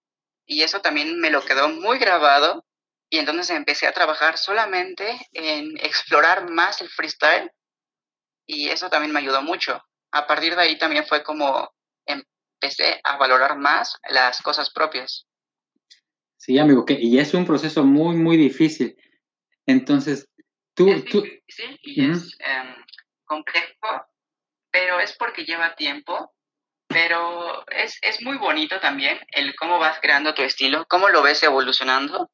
Y 0.47 0.63
eso 0.63 0.81
también 0.83 1.19
me 1.19 1.31
lo 1.31 1.43
quedó 1.43 1.69
muy 1.69 1.99
grabado 1.99 2.65
y 3.09 3.19
entonces 3.19 3.51
empecé 3.51 3.87
a 3.87 3.93
trabajar 3.93 4.37
solamente 4.37 5.19
en 5.33 5.77
explorar 5.79 6.51
más 6.51 6.81
el 6.83 6.91
freestyle 6.91 7.51
y 8.47 8.69
eso 8.69 8.91
también 8.91 9.13
me 9.13 9.21
ayudó 9.21 9.43
mucho. 9.43 9.83
A 10.11 10.27
partir 10.27 10.57
de 10.57 10.63
ahí 10.63 10.79
también 10.79 11.07
fue 11.07 11.23
como 11.23 11.73
empecé 12.05 13.01
a 13.03 13.17
valorar 13.17 13.57
más 13.57 13.97
las 14.09 14.43
cosas 14.43 14.71
propias. 14.71 15.27
Sí, 16.43 16.59
amigo, 16.59 16.85
que, 16.85 16.99
y 17.01 17.21
es 17.21 17.35
un 17.35 17.47
proceso 17.47 17.85
muy, 17.85 18.17
muy 18.17 18.37
difícil. 18.37 18.97
Entonces, 19.65 20.29
tú... 20.75 20.89
tú... 21.05 21.23
Sí, 21.47 21.79
y 21.83 22.11
es 22.11 22.37
em, 22.41 22.75
complejo, 23.25 24.09
pero 24.73 24.99
es 24.99 25.17
porque 25.17 25.45
lleva 25.45 25.77
tiempo, 25.77 26.35
pero 26.89 27.65
es, 27.69 27.97
es 28.03 28.23
muy 28.23 28.39
bonito 28.39 28.81
también 28.81 29.21
el 29.29 29.55
cómo 29.55 29.79
vas 29.79 30.01
creando 30.01 30.35
tu 30.35 30.43
estilo, 30.43 30.85
cómo 30.89 31.11
lo 31.11 31.23
ves 31.23 31.45
evolucionando. 31.45 32.29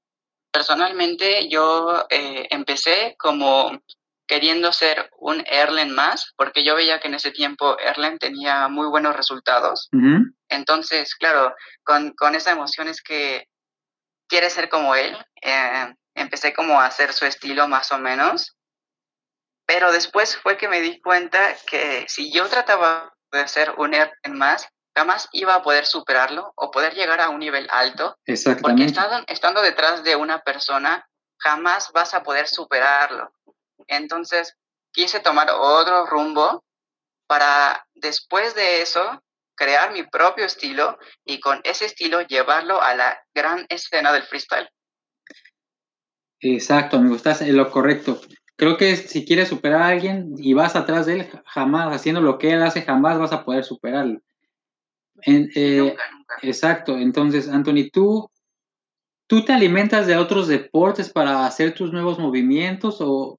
Personalmente, 0.50 1.46
yo 1.50 2.06
eh, 2.08 2.46
empecé 2.48 3.14
como 3.18 3.78
queriendo 4.26 4.72
ser 4.72 5.10
un 5.18 5.44
Erlen 5.46 5.90
más, 5.94 6.32
porque 6.34 6.64
yo 6.64 6.76
veía 6.76 6.98
que 6.98 7.08
en 7.08 7.14
ese 7.14 7.30
tiempo 7.30 7.78
Erlen 7.78 8.18
tenía 8.18 8.68
muy 8.68 8.88
buenos 8.88 9.14
resultados. 9.14 9.90
Entonces, 10.48 11.14
claro, 11.14 11.54
con, 11.82 12.12
con, 12.12 12.34
esa 12.34 12.52
emoción 12.52 12.88
es 12.88 13.02
que 13.02 13.48
quiere 14.28 14.50
ser 14.50 14.68
como 14.68 14.94
él. 14.94 15.16
Eh, 15.42 15.94
empecé 16.14 16.52
como 16.52 16.80
a 16.80 16.86
hacer 16.86 17.12
su 17.12 17.26
estilo 17.26 17.68
más 17.68 17.90
o 17.92 17.98
menos. 17.98 18.56
Pero 19.66 19.92
después 19.92 20.36
fue 20.36 20.56
que 20.56 20.68
me 20.68 20.80
di 20.80 21.00
cuenta 21.00 21.54
que 21.66 22.06
si 22.08 22.32
yo 22.32 22.48
trataba 22.48 23.12
de 23.32 23.40
hacer 23.40 23.74
un 23.76 23.94
Erlen 23.94 24.36
más, 24.36 24.68
jamás 24.96 25.28
iba 25.32 25.54
a 25.54 25.62
poder 25.62 25.86
superarlo 25.86 26.52
o 26.56 26.70
poder 26.70 26.94
llegar 26.94 27.20
a 27.20 27.28
un 27.28 27.38
nivel 27.38 27.68
alto. 27.70 28.16
Porque 28.62 28.84
estando, 28.84 29.24
estando 29.26 29.62
detrás 29.62 30.02
de 30.04 30.16
una 30.16 30.40
persona, 30.42 31.06
jamás 31.38 31.92
vas 31.92 32.14
a 32.14 32.22
poder 32.22 32.48
superarlo. 32.48 33.32
Entonces, 33.86 34.56
quise 34.92 35.20
tomar 35.20 35.50
otro 35.50 36.06
rumbo 36.06 36.64
para 37.26 37.86
después 37.94 38.54
de 38.54 38.82
eso 38.82 39.22
crear 39.58 39.92
mi 39.92 40.04
propio 40.04 40.44
estilo 40.44 40.98
y 41.24 41.40
con 41.40 41.60
ese 41.64 41.86
estilo 41.86 42.22
llevarlo 42.22 42.80
a 42.80 42.94
la 42.94 43.18
gran 43.34 43.66
escena 43.68 44.12
del 44.12 44.22
freestyle. 44.22 44.68
Exacto, 46.40 46.96
amigo, 46.96 47.16
estás 47.16 47.42
en 47.42 47.56
lo 47.56 47.70
correcto. 47.70 48.20
Creo 48.56 48.76
que 48.76 48.96
si 48.96 49.24
quieres 49.24 49.48
superar 49.48 49.82
a 49.82 49.88
alguien 49.88 50.34
y 50.36 50.52
vas 50.54 50.76
atrás 50.76 51.06
de 51.06 51.14
él, 51.14 51.30
jamás, 51.46 51.94
haciendo 51.94 52.20
lo 52.20 52.38
que 52.38 52.52
él 52.52 52.62
hace, 52.62 52.82
jamás 52.82 53.18
vas 53.18 53.32
a 53.32 53.44
poder 53.44 53.64
superarlo. 53.64 54.20
Eh, 55.26 55.96
exacto, 56.42 56.96
entonces, 56.96 57.48
Anthony, 57.48 57.90
tú, 57.92 58.30
¿tú 59.26 59.44
te 59.44 59.52
alimentas 59.52 60.06
de 60.06 60.16
otros 60.16 60.46
deportes 60.46 61.10
para 61.10 61.44
hacer 61.44 61.74
tus 61.74 61.92
nuevos 61.92 62.20
movimientos 62.20 62.98
o, 63.00 63.38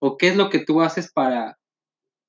¿O 0.00 0.16
qué 0.16 0.28
es 0.28 0.36
lo 0.36 0.48
que 0.48 0.60
tú 0.60 0.80
haces 0.80 1.12
para, 1.12 1.58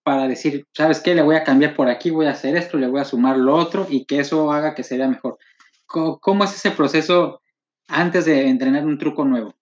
para 0.03 0.27
decir, 0.27 0.65
sabes 0.73 0.99
qué, 1.01 1.13
le 1.15 1.21
voy 1.21 1.35
a 1.35 1.43
cambiar 1.43 1.75
por 1.75 1.89
aquí, 1.89 2.09
voy 2.09 2.25
a 2.25 2.31
hacer 2.31 2.55
esto, 2.55 2.77
le 2.77 2.87
voy 2.87 3.01
a 3.01 3.05
sumar 3.05 3.37
lo 3.37 3.55
otro 3.55 3.85
y 3.89 4.05
que 4.05 4.19
eso 4.19 4.51
haga 4.51 4.73
que 4.73 4.83
sea 4.83 5.07
mejor? 5.07 5.37
¿Cómo, 5.85 6.43
es 6.43 6.55
ese 6.55 6.71
proceso 6.71 7.41
antes 7.87 8.25
de 8.25 8.47
entrenar 8.47 8.85
un 8.85 8.97
truco 8.97 9.25
nuevo? 9.25 9.53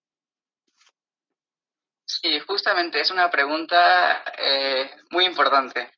Sí, 2.06 2.40
justamente 2.42 3.00
es 3.02 3.12
una 3.12 3.30
pregunta 3.30 4.24
eh, 4.38 4.90
muy 5.12 5.26
importante. 5.26 5.92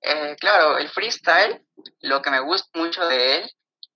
Eh, 0.00 0.36
claro, 0.38 0.78
el 0.78 0.88
freestyle, 0.88 1.62
lo 2.00 2.22
que 2.22 2.30
me 2.30 2.40
gusta 2.40 2.68
mucho 2.78 3.06
de 3.06 3.38
él 3.38 3.50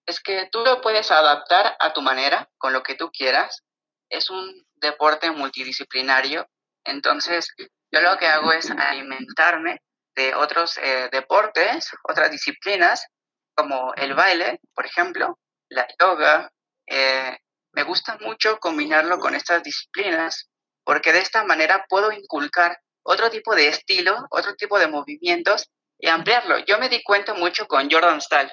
es 0.07 0.21
que 0.21 0.49
tú 0.51 0.61
lo 0.65 0.81
puedes 0.81 1.11
adaptar 1.11 1.77
a 1.79 1.93
tu 1.93 2.01
manera, 2.01 2.49
con 2.59 2.73
lo 2.73 2.83
que 2.83 2.95
tú 2.95 3.11
quieras. 3.11 3.63
Es 4.09 4.31
un 4.31 4.67
deporte 4.77 5.31
multidisciplinario 5.31 6.49
entonces, 6.85 7.55
yo 7.93 8.01
lo 8.01 8.17
que 8.19 8.27
hago 8.27 8.53
es 8.53 8.71
alimentarme 8.71 9.81
de 10.15 10.35
otros 10.35 10.79
eh, 10.79 11.09
deportes, 11.11 11.91
otras 12.09 12.31
disciplinas, 12.31 13.07
como 13.55 13.93
el 13.95 14.15
baile, 14.15 14.61
por 14.75 14.87
ejemplo, 14.87 15.39
la 15.69 15.87
yoga. 15.99 16.51
Eh, 16.87 17.37
me 17.73 17.83
gusta 17.85 18.19
mucho 18.21 18.59
combinarlo 18.59 19.19
con 19.19 19.35
estas 19.35 19.63
disciplinas 19.63 20.49
porque 20.85 21.13
de 21.13 21.21
esta 21.21 21.45
manera 21.45 21.87
puedo 21.89 22.11
inculcar 22.11 22.79
otro 23.03 23.31
tipo 23.31 23.55
de 23.55 23.69
estilo, 23.69 24.27
otro 24.31 24.55
tipo 24.57 24.79
de 24.79 24.89
movimientos 24.89 25.71
y 25.99 26.09
ampliarlo. 26.09 26.59
Yo 26.61 26.79
me 26.79 26.89
di 26.89 27.03
cuenta 27.03 27.35
mucho 27.35 27.67
con 27.67 27.91
Jordan 27.91 28.21
Style, 28.21 28.53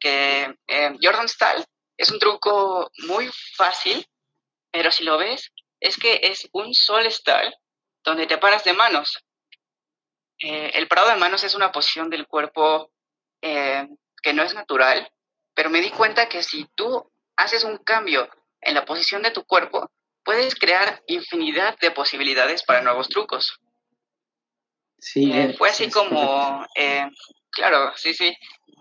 que 0.00 0.54
eh, 0.66 0.96
Jordan 1.02 1.28
Style 1.28 1.64
es 1.96 2.10
un 2.10 2.18
truco 2.18 2.90
muy 3.06 3.30
fácil, 3.56 4.06
pero 4.70 4.90
si 4.90 5.04
lo 5.04 5.18
ves, 5.18 5.52
es 5.80 5.96
que 5.96 6.20
es 6.22 6.48
un 6.52 6.72
sol 6.74 7.10
style 7.10 7.54
donde 8.06 8.26
te 8.26 8.38
paras 8.38 8.64
de 8.64 8.72
manos. 8.72 9.18
Eh, 10.38 10.70
el 10.74 10.86
parado 10.86 11.08
de 11.08 11.16
manos 11.16 11.42
es 11.44 11.54
una 11.54 11.72
posición 11.72 12.08
del 12.08 12.26
cuerpo 12.26 12.90
eh, 13.42 13.86
que 14.22 14.32
no 14.32 14.42
es 14.44 14.54
natural, 14.54 15.10
pero 15.54 15.68
me 15.68 15.80
di 15.80 15.90
cuenta 15.90 16.28
que 16.28 16.42
si 16.42 16.66
tú 16.74 17.10
haces 17.36 17.64
un 17.64 17.78
cambio 17.78 18.30
en 18.60 18.74
la 18.74 18.84
posición 18.84 19.22
de 19.22 19.32
tu 19.32 19.44
cuerpo, 19.44 19.90
puedes 20.24 20.54
crear 20.54 21.02
infinidad 21.08 21.76
de 21.80 21.90
posibilidades 21.90 22.62
para 22.62 22.80
nuevos 22.80 23.08
trucos. 23.08 23.58
Sí, 24.98 25.30
eh, 25.32 25.54
fue 25.58 25.70
así 25.70 25.90
como, 25.90 26.64
claro, 27.50 27.92
sí, 27.96 28.14
sí, 28.14 28.34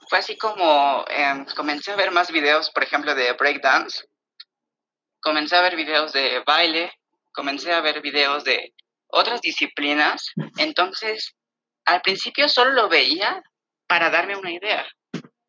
fue 0.10 0.20
así 0.20 0.38
como 0.38 1.04
em, 1.10 1.46
comencé 1.56 1.92
a 1.92 1.96
ver 1.96 2.12
más 2.12 2.32
videos, 2.32 2.70
por 2.70 2.84
ejemplo, 2.84 3.16
de 3.16 3.34
breakdance, 3.34 4.06
comencé 5.20 5.56
a 5.56 5.62
ver 5.62 5.76
videos 5.76 6.14
de 6.14 6.44
baile, 6.46 6.92
comencé 7.34 7.74
a 7.74 7.82
ver 7.82 8.02
videos 8.02 8.44
de 8.44 8.74
otras 9.16 9.42
disciplinas, 9.42 10.34
entonces 10.58 11.36
al 11.86 12.02
principio 12.02 12.50
solo 12.50 12.72
lo 12.72 12.90
veía 12.90 13.42
para 13.88 14.10
darme 14.10 14.36
una 14.36 14.52
idea, 14.52 14.86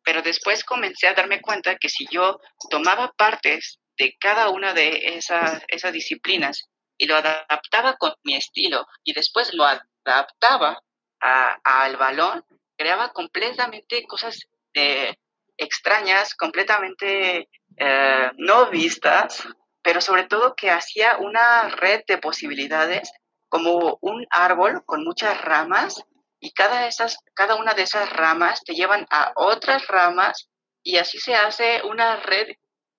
pero 0.03 0.21
después 0.21 0.63
comencé 0.63 1.07
a 1.07 1.13
darme 1.13 1.41
cuenta 1.41 1.75
que 1.75 1.89
si 1.89 2.07
yo 2.09 2.39
tomaba 2.69 3.11
partes 3.17 3.79
de 3.97 4.15
cada 4.19 4.49
una 4.49 4.73
de 4.73 5.17
esas, 5.17 5.61
esas 5.67 5.91
disciplinas 5.91 6.69
y 6.97 7.07
lo 7.07 7.17
adaptaba 7.17 7.97
con 7.97 8.13
mi 8.23 8.35
estilo 8.35 8.85
y 9.03 9.13
después 9.13 9.53
lo 9.53 9.65
adaptaba 10.05 10.81
al 11.19 11.97
balón, 11.97 12.45
creaba 12.77 13.11
completamente 13.11 14.03
cosas 14.03 14.47
eh, 14.73 15.13
extrañas, 15.57 16.35
completamente 16.35 17.49
eh, 17.75 18.31
no 18.37 18.69
vistas, 18.69 19.45
pero 19.81 19.99
sobre 19.99 20.23
todo 20.25 20.55
que 20.55 20.69
hacía 20.69 21.17
una 21.17 21.69
red 21.69 22.03
de 22.07 22.17
posibilidades 22.17 23.11
como 23.49 23.97
un 24.01 24.25
árbol 24.29 24.83
con 24.85 25.03
muchas 25.03 25.41
ramas 25.41 26.03
y 26.39 26.51
cada, 26.51 26.87
esas, 26.87 27.17
cada 27.33 27.55
una 27.55 27.73
de 27.73 27.83
esas 27.83 28.09
ramas 28.11 28.63
te 28.63 28.73
llevan 28.73 29.05
a 29.09 29.33
otras 29.35 29.87
ramas 29.87 30.49
y 30.83 30.97
así 30.97 31.17
se 31.19 31.35
hace 31.35 31.81
una 31.83 32.17
red 32.17 32.47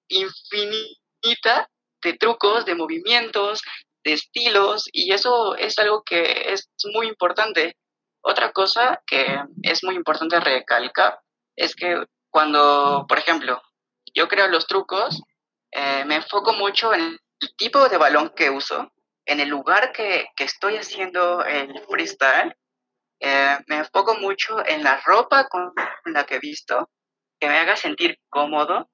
infinita 0.09 1.69
de 2.03 2.15
trucos, 2.15 2.65
de 2.65 2.75
movimientos, 2.75 3.63
de 4.05 4.15
estilos 4.15 4.89
y 4.93 5.13
eso 5.13 5.57
es 5.57 5.79
algo 5.79 6.03
que 6.03 6.53
es 6.53 6.71
muy 6.93 7.07
importante. 7.07 7.77
Otra 8.21 8.53
cosa 8.53 9.03
que 9.07 9.41
es 9.63 9.85
muy 9.85 9.95
importante 9.95 10.41
recalcar 10.41 11.21
es 11.57 11.75
que 11.75 12.03
cuando, 12.31 13.07
por 13.09 13.19
ejemplo, 13.19 13.63
yo 14.15 14.29
creo 14.29 14.49
los 14.49 14.67
trucos, 14.67 15.23
eh, 15.71 16.05
me 16.05 16.17
enfoco 16.17 16.53
mucho 16.53 16.93
en 16.93 17.19
el 17.41 17.57
tipo 17.57 17.89
de 17.89 17.99
balón 17.99 18.33
que 18.35 18.51
uso, 18.51 18.91
en 19.29 19.41
el 19.41 19.49
lugar 19.49 19.93
que, 19.93 20.27
que 20.35 20.45
estoy 20.45 20.77
haciendo 20.77 21.45
el 21.45 21.79
freestyle, 21.87 22.55
eh, 23.21 23.59
me 23.67 23.77
enfoco 23.77 24.17
mucho 24.17 24.65
en 24.67 24.83
la 24.83 25.01
ropa 25.05 25.49
con 25.49 25.73
la 26.07 26.25
que 26.25 26.39
visto, 26.39 26.91
que 27.39 27.49
me 27.49 27.59
haga 27.59 27.77
sentir 27.77 28.19
cómodo. 28.31 28.91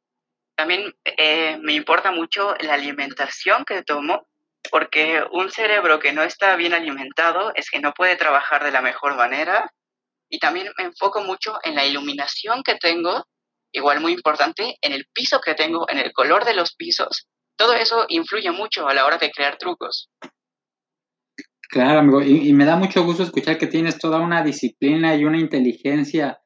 También 0.57 0.93
eh, 1.05 1.57
me 1.63 1.75
importa 1.75 2.11
mucho 2.11 2.55
la 2.61 2.75
alimentación 2.75 3.65
que 3.65 3.83
tomo, 3.83 4.27
porque 4.71 5.23
un 5.31 5.51
cerebro 5.51 6.01
que 6.01 6.13
no 6.13 6.25
está 6.25 6.57
bien 6.57 6.75
alimentado 6.75 7.53
es 7.55 7.71
que 7.71 7.81
no 7.81 7.93
puede 7.93 8.17
trabajar 8.17 8.65
de 8.65 8.73
la 8.73 8.81
mejor 8.81 9.15
manera. 9.15 9.73
Y 10.29 10.41
también 10.41 10.73
me 10.77 10.85
enfoco 10.85 11.23
mucho 11.23 11.59
en 11.63 11.77
la 11.77 11.87
iluminación 11.87 12.65
que 12.65 12.75
tengo, 12.75 13.25
igual 13.71 14.01
muy 14.01 14.13
importante, 14.13 14.79
en 14.81 14.93
el 14.93 15.07
piso 15.13 15.41
que 15.41 15.55
tengo, 15.55 15.89
en 15.89 15.99
el 15.99 16.13
color 16.13 16.45
de 16.45 16.55
los 16.55 16.75
pisos. 16.75 17.29
Todo 17.57 17.75
eso 17.75 18.05
influye 18.09 18.51
mucho 18.51 18.89
a 18.89 18.95
la 18.95 19.07
hora 19.07 19.19
de 19.19 19.31
crear 19.31 19.57
trucos. 19.59 20.11
Claro, 21.71 22.01
amigo, 22.01 22.23
y, 22.23 22.53
me 22.53 22.65
da 22.65 22.77
mucho 22.77 23.05
gusto 23.05 23.23
escuchar 23.23 23.59
que 23.59 23.67
tienes 23.67 23.99
toda 23.99 24.21
una 24.21 24.43
disciplina 24.43 25.15
y 25.17 25.25
una 25.25 25.39
inteligencia 25.39 26.41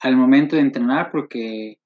al 0.00 0.16
momento 0.16 0.56
de 0.56 0.62
entrenar, 0.62 1.10
porque 1.10 1.76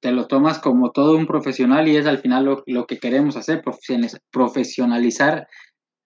te 0.00 0.10
lo 0.10 0.26
tomas 0.26 0.58
como 0.58 0.90
todo 0.90 1.16
un 1.16 1.26
profesional 1.26 1.86
y 1.86 1.96
es 1.96 2.06
al 2.06 2.18
final 2.18 2.44
lo, 2.44 2.64
lo 2.66 2.86
que 2.86 2.98
queremos 2.98 3.36
hacer, 3.36 3.62
profesionalizar 4.32 5.46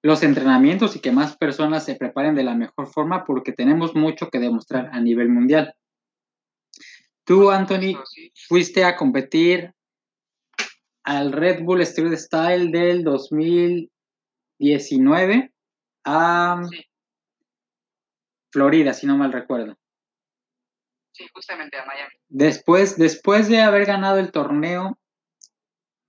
los 0.03 0.23
entrenamientos 0.23 0.95
y 0.95 1.01
que 1.01 1.11
más 1.11 1.37
personas 1.37 1.85
se 1.85 1.95
preparen 1.95 2.35
de 2.35 2.45
la 2.45 2.55
mejor 2.55 2.87
forma 2.89 3.25
porque 3.25 3.53
tenemos 3.53 3.95
mucho 3.95 4.29
que 4.29 4.39
demostrar 4.39 4.91
a 4.93 5.01
nivel 5.01 5.31
mundial. 5.31 5.75
Tú, 7.25 7.51
Anthony, 7.51 7.99
fuiste 8.47 8.85
a 8.85 8.95
competir 8.95 9.73
al 11.07 11.33
Red 11.33 11.63
Bull 11.63 11.81
Street 11.83 12.19
Style 12.19 12.73
del 12.73 13.05
2019 13.05 15.53
a 16.05 16.61
Florida, 18.51 18.93
si 18.93 19.07
no 19.07 19.17
mal 19.17 19.33
recuerdo. 19.33 19.79
Sí, 21.13 21.25
justamente 21.33 21.79
a 21.79 21.87
Miami. 21.87 22.11
Después, 22.29 22.99
después 22.99 23.49
de 23.49 23.63
haber 23.63 23.87
ganado 23.87 24.19
el 24.19 24.33
torneo 24.33 24.99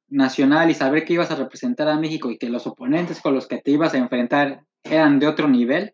nacional 0.10 0.72
y 0.72 0.74
saber 0.74 1.06
que 1.06 1.14
ibas 1.14 1.30
a 1.30 1.36
representar 1.36 1.88
a 1.90 2.00
México 2.00 2.32
y 2.32 2.40
que 2.40 2.50
los 2.50 2.66
oponentes 2.66 3.22
con 3.22 3.36
los 3.36 3.48
que 3.48 3.62
te 3.62 3.70
ibas 3.72 3.94
a 3.94 3.98
enfrentar 3.98 4.66
eran 4.84 5.20
de 5.20 5.28
otro 5.28 5.48
nivel, 5.48 5.94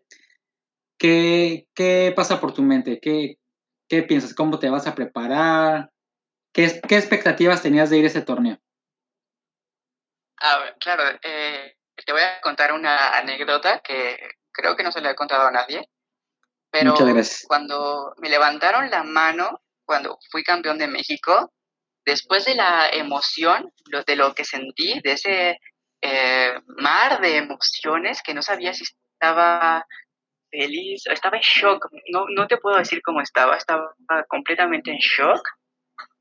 ¿qué, 0.98 1.68
qué 1.74 2.10
pasa 2.16 2.40
por 2.40 2.54
tu 2.54 2.62
mente? 2.62 3.00
¿Qué, 3.00 3.36
¿Qué 3.86 4.02
piensas? 4.02 4.32
¿Cómo 4.32 4.58
te 4.58 4.70
vas 4.70 4.86
a 4.86 4.94
preparar? 4.94 5.92
¿Qué, 6.54 6.80
qué 6.88 6.96
expectativas 6.96 7.60
tenías 7.60 7.90
de 7.90 7.98
ir 7.98 8.04
a 8.04 8.08
ese 8.08 8.22
torneo? 8.22 8.58
Claro, 10.80 11.18
eh, 11.22 11.76
te 12.04 12.12
voy 12.12 12.22
a 12.22 12.40
contar 12.40 12.72
una 12.72 13.16
anécdota 13.16 13.80
que 13.80 14.18
creo 14.52 14.76
que 14.76 14.82
no 14.82 14.92
se 14.92 15.00
le 15.00 15.10
he 15.10 15.14
contado 15.14 15.46
a 15.46 15.50
nadie, 15.50 15.88
pero 16.70 16.94
cuando 17.46 18.14
me 18.18 18.28
levantaron 18.28 18.90
la 18.90 19.04
mano, 19.04 19.62
cuando 19.84 20.18
fui 20.30 20.42
campeón 20.42 20.78
de 20.78 20.88
México, 20.88 21.52
después 22.04 22.44
de 22.44 22.54
la 22.54 22.88
emoción, 22.90 23.72
de 24.06 24.16
lo 24.16 24.34
que 24.34 24.44
sentí, 24.44 25.00
de 25.00 25.12
ese 25.12 25.58
eh, 26.02 26.54
mar 26.66 27.20
de 27.20 27.36
emociones 27.38 28.22
que 28.22 28.34
no 28.34 28.42
sabía 28.42 28.74
si 28.74 28.84
estaba 28.84 29.86
feliz, 30.50 31.06
estaba 31.06 31.36
en 31.36 31.42
shock, 31.42 31.88
no, 32.12 32.26
no 32.28 32.46
te 32.46 32.58
puedo 32.58 32.76
decir 32.76 33.00
cómo 33.02 33.20
estaba, 33.20 33.56
estaba 33.56 33.94
completamente 34.28 34.90
en 34.90 34.98
shock, 34.98 35.40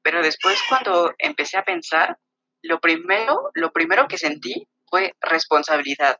pero 0.01 0.21
después 0.21 0.59
cuando 0.69 1.13
empecé 1.17 1.57
a 1.57 1.65
pensar, 1.65 2.17
lo 2.63 2.79
primero, 2.79 3.51
lo 3.53 3.71
primero 3.71 4.07
que 4.07 4.17
sentí 4.17 4.67
fue 4.89 5.13
responsabilidad. 5.21 6.19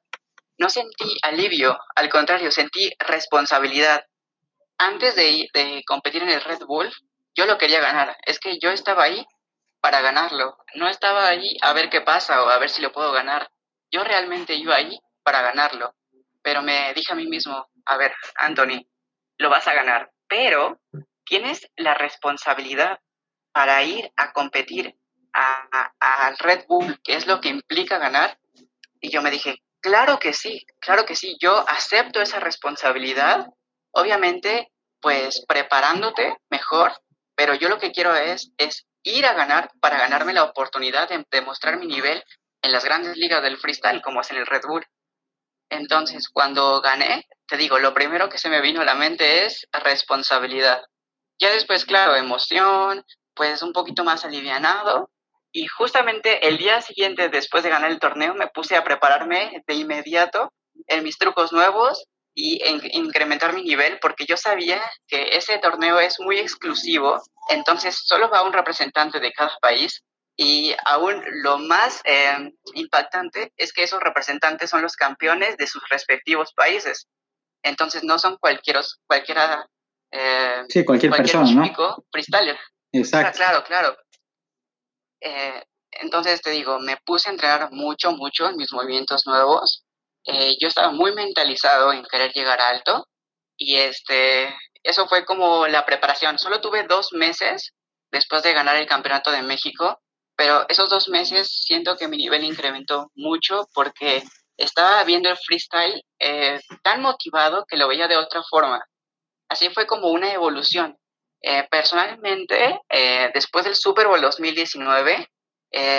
No 0.57 0.69
sentí 0.69 1.17
alivio, 1.23 1.77
al 1.95 2.09
contrario, 2.09 2.51
sentí 2.51 2.91
responsabilidad. 2.99 4.05
Antes 4.77 5.15
de, 5.15 5.47
de 5.53 5.83
competir 5.85 6.21
en 6.21 6.29
el 6.29 6.41
Red 6.41 6.59
Bull, 6.65 6.91
yo 7.35 7.45
lo 7.45 7.57
quería 7.57 7.79
ganar. 7.79 8.15
Es 8.25 8.39
que 8.39 8.59
yo 8.59 8.69
estaba 8.69 9.03
ahí 9.03 9.25
para 9.81 10.01
ganarlo. 10.01 10.57
No 10.75 10.87
estaba 10.87 11.27
ahí 11.27 11.57
a 11.61 11.73
ver 11.73 11.89
qué 11.89 12.01
pasa 12.01 12.43
o 12.43 12.49
a 12.49 12.59
ver 12.59 12.69
si 12.69 12.81
lo 12.81 12.91
puedo 12.91 13.11
ganar. 13.11 13.49
Yo 13.91 14.03
realmente 14.03 14.53
iba 14.53 14.75
ahí 14.75 14.99
para 15.23 15.41
ganarlo. 15.41 15.95
Pero 16.41 16.61
me 16.61 16.93
dije 16.93 17.13
a 17.13 17.15
mí 17.15 17.25
mismo, 17.25 17.67
a 17.85 17.97
ver, 17.97 18.13
Anthony, 18.35 18.85
lo 19.37 19.49
vas 19.49 19.67
a 19.67 19.73
ganar. 19.73 20.11
Pero 20.27 20.79
tienes 21.25 21.69
la 21.77 21.93
responsabilidad 21.93 22.99
para 23.51 23.83
ir 23.83 24.11
a 24.17 24.33
competir 24.33 24.95
al 25.33 26.37
Red 26.37 26.65
Bull, 26.67 26.99
que 27.03 27.15
es 27.15 27.27
lo 27.27 27.41
que 27.41 27.49
implica 27.49 27.97
ganar, 27.97 28.37
y 29.01 29.09
yo 29.09 29.21
me 29.21 29.31
dije, 29.31 29.61
claro 29.81 30.19
que 30.19 30.33
sí, 30.33 30.65
claro 30.79 31.05
que 31.05 31.15
sí, 31.15 31.37
yo 31.41 31.67
acepto 31.67 32.21
esa 32.21 32.39
responsabilidad, 32.39 33.47
obviamente, 33.91 34.71
pues 35.01 35.43
preparándote 35.45 36.37
mejor, 36.49 36.93
pero 37.35 37.53
yo 37.55 37.67
lo 37.67 37.79
que 37.79 37.91
quiero 37.91 38.15
es, 38.15 38.51
es 38.57 38.85
ir 39.03 39.25
a 39.25 39.33
ganar 39.33 39.69
para 39.81 39.97
ganarme 39.97 40.33
la 40.33 40.43
oportunidad 40.43 41.09
de 41.09 41.25
demostrar 41.29 41.77
mi 41.77 41.87
nivel 41.87 42.23
en 42.61 42.71
las 42.71 42.85
grandes 42.85 43.17
ligas 43.17 43.43
del 43.43 43.57
freestyle, 43.57 44.01
como 44.01 44.21
es 44.21 44.31
en 44.31 44.37
el 44.37 44.47
Red 44.47 44.61
Bull. 44.65 44.85
Entonces, 45.69 46.29
cuando 46.31 46.79
gané, 46.81 47.27
te 47.47 47.57
digo, 47.57 47.79
lo 47.79 47.93
primero 47.93 48.29
que 48.29 48.37
se 48.37 48.49
me 48.49 48.61
vino 48.61 48.81
a 48.81 48.85
la 48.85 48.95
mente 48.95 49.45
es 49.45 49.67
responsabilidad. 49.73 50.81
Ya 51.39 51.51
después, 51.51 51.83
claro, 51.83 52.15
emoción, 52.15 53.03
pues 53.33 53.61
un 53.61 53.73
poquito 53.73 54.03
más 54.03 54.23
alivianado, 54.23 55.09
y 55.53 55.67
justamente 55.67 56.47
el 56.47 56.57
día 56.57 56.81
siguiente, 56.81 57.29
después 57.29 57.63
de 57.63 57.69
ganar 57.69 57.91
el 57.91 57.99
torneo, 57.99 58.33
me 58.33 58.47
puse 58.47 58.75
a 58.75 58.83
prepararme 58.83 59.63
de 59.67 59.73
inmediato 59.75 60.51
en 60.87 61.03
mis 61.03 61.19
trucos 61.19 61.53
nuevos 61.53 62.05
y 62.33 62.59
en 62.67 62.81
incrementar 62.91 63.53
mi 63.53 63.61
nivel 63.61 63.99
porque 64.01 64.25
yo 64.25 64.35
sabía 64.35 64.81
que 65.07 65.37
ese 65.37 65.59
torneo 65.59 65.99
es 65.99 66.19
muy 66.19 66.39
exclusivo, 66.39 67.21
entonces 67.49 68.01
solo 68.03 68.31
va 68.31 68.41
un 68.41 68.51
representante 68.51 69.19
de 69.19 69.31
cada 69.31 69.55
país 69.61 70.03
y 70.35 70.75
aún 70.85 71.23
lo 71.43 71.59
más 71.59 72.01
eh, 72.05 72.51
impactante 72.73 73.53
es 73.55 73.71
que 73.71 73.83
esos 73.83 74.01
representantes 74.01 74.71
son 74.71 74.81
los 74.81 74.95
campeones 74.95 75.55
de 75.57 75.67
sus 75.67 75.87
respectivos 75.89 76.51
países. 76.53 77.07
Entonces 77.61 78.03
no 78.03 78.17
son 78.17 78.37
cualquiera, 78.37 78.81
cualquiera 79.05 79.67
eh, 80.11 80.63
sí, 80.69 80.83
cualquier, 80.83 81.11
persona, 81.11 81.71
¿no? 81.77 82.03
freestyler. 82.11 82.57
Exacto. 82.91 83.37
Claro, 83.37 83.63
claro. 83.63 83.95
Eh, 85.23 85.63
entonces 85.91 86.41
te 86.41 86.49
digo, 86.51 86.79
me 86.79 86.97
puse 87.05 87.29
a 87.29 87.31
entrenar 87.31 87.71
mucho, 87.71 88.11
mucho 88.11 88.49
en 88.49 88.57
mis 88.57 88.73
movimientos 88.73 89.25
nuevos. 89.25 89.85
Eh, 90.25 90.55
yo 90.59 90.67
estaba 90.67 90.91
muy 90.91 91.13
mentalizado 91.13 91.93
en 91.93 92.03
querer 92.03 92.31
llegar 92.33 92.59
alto 92.61 93.07
y 93.57 93.75
este, 93.75 94.53
eso 94.83 95.07
fue 95.07 95.25
como 95.25 95.67
la 95.67 95.85
preparación. 95.85 96.37
Solo 96.39 96.61
tuve 96.61 96.83
dos 96.83 97.13
meses 97.13 97.73
después 98.11 98.43
de 98.43 98.53
ganar 98.53 98.75
el 98.75 98.87
Campeonato 98.87 99.31
de 99.31 99.41
México, 99.41 99.99
pero 100.35 100.65
esos 100.69 100.89
dos 100.89 101.09
meses 101.09 101.47
siento 101.65 101.95
que 101.95 102.07
mi 102.07 102.17
nivel 102.17 102.43
incrementó 102.43 103.11
mucho 103.15 103.67
porque 103.73 104.23
estaba 104.57 105.03
viendo 105.03 105.29
el 105.29 105.37
freestyle 105.37 106.03
eh, 106.19 106.59
tan 106.83 107.01
motivado 107.01 107.65
que 107.67 107.77
lo 107.77 107.87
veía 107.87 108.07
de 108.07 108.17
otra 108.17 108.41
forma. 108.49 108.83
Así 109.49 109.69
fue 109.69 109.85
como 109.87 110.09
una 110.09 110.33
evolución. 110.33 110.97
Eh, 111.45 111.67
personalmente, 111.69 112.79
eh, 112.89 113.29
después 113.33 113.65
del 113.65 113.75
Super 113.75 114.07
Bowl 114.07 114.21
2019, 114.21 115.27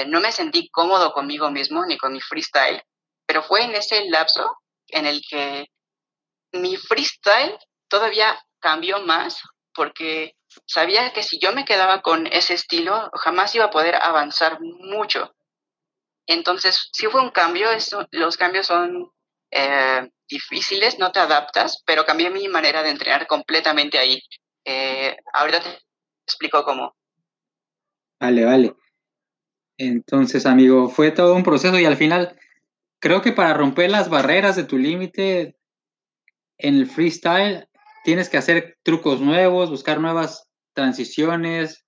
no 0.06 0.20
me 0.20 0.30
sentí 0.30 0.70
cómodo 0.70 1.12
conmigo 1.12 1.50
mismo 1.50 1.84
ni 1.84 1.98
con 1.98 2.12
mi 2.12 2.20
freestyle, 2.20 2.80
pero 3.26 3.42
fue 3.42 3.64
en 3.64 3.74
ese 3.74 4.04
lapso 4.08 4.48
en 4.86 5.04
el 5.04 5.20
que 5.28 5.66
mi 6.52 6.76
freestyle 6.76 7.58
todavía 7.88 8.38
cambió 8.60 9.00
más 9.00 9.42
porque 9.74 10.36
sabía 10.66 11.12
que 11.12 11.22
si 11.22 11.38
yo 11.38 11.52
me 11.52 11.64
quedaba 11.64 12.00
con 12.00 12.26
ese 12.28 12.54
estilo, 12.54 13.10
jamás 13.14 13.54
iba 13.54 13.66
a 13.66 13.70
poder 13.70 13.96
avanzar 13.96 14.58
mucho. 14.60 15.34
Entonces, 16.26 16.88
sí 16.92 17.06
fue 17.06 17.20
un 17.20 17.30
cambio, 17.30 17.68
los 18.12 18.36
cambios 18.36 18.66
son 18.66 19.10
eh, 19.50 20.08
difíciles, 20.28 20.98
no 20.98 21.12
te 21.12 21.20
adaptas, 21.20 21.82
pero 21.84 22.06
cambié 22.06 22.30
mi 22.30 22.48
manera 22.48 22.82
de 22.82 22.90
entrenar 22.90 23.26
completamente 23.26 23.98
ahí. 23.98 24.22
Eh, 24.64 25.16
ahorita 25.32 25.60
te 25.60 25.68
explico 26.26 26.64
cómo. 26.64 26.94
Vale, 28.20 28.44
vale. 28.44 28.74
Entonces, 29.76 30.46
amigo, 30.46 30.88
fue 30.88 31.10
todo 31.10 31.34
un 31.34 31.42
proceso 31.42 31.78
y 31.78 31.84
al 31.84 31.96
final 31.96 32.38
creo 33.00 33.22
que 33.22 33.32
para 33.32 33.54
romper 33.54 33.90
las 33.90 34.08
barreras 34.08 34.56
de 34.56 34.64
tu 34.64 34.78
límite 34.78 35.56
en 36.58 36.76
el 36.76 36.86
freestyle 36.86 37.68
tienes 38.04 38.28
que 38.28 38.36
hacer 38.36 38.78
trucos 38.82 39.20
nuevos, 39.20 39.70
buscar 39.70 40.00
nuevas 40.00 40.48
transiciones, 40.74 41.84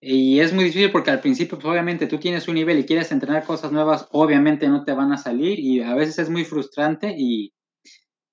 y 0.00 0.38
es 0.40 0.52
muy 0.52 0.64
difícil 0.64 0.92
porque 0.92 1.10
al 1.10 1.20
principio, 1.20 1.58
pues, 1.58 1.66
obviamente, 1.66 2.06
tú 2.06 2.18
tienes 2.18 2.46
un 2.46 2.54
nivel 2.54 2.78
y 2.78 2.86
quieres 2.86 3.10
entrenar 3.10 3.44
cosas 3.44 3.72
nuevas, 3.72 4.06
obviamente 4.12 4.68
no 4.68 4.84
te 4.84 4.92
van 4.92 5.12
a 5.12 5.18
salir 5.18 5.58
y 5.58 5.82
a 5.82 5.94
veces 5.94 6.20
es 6.20 6.30
muy 6.30 6.44
frustrante 6.44 7.14
y, 7.16 7.52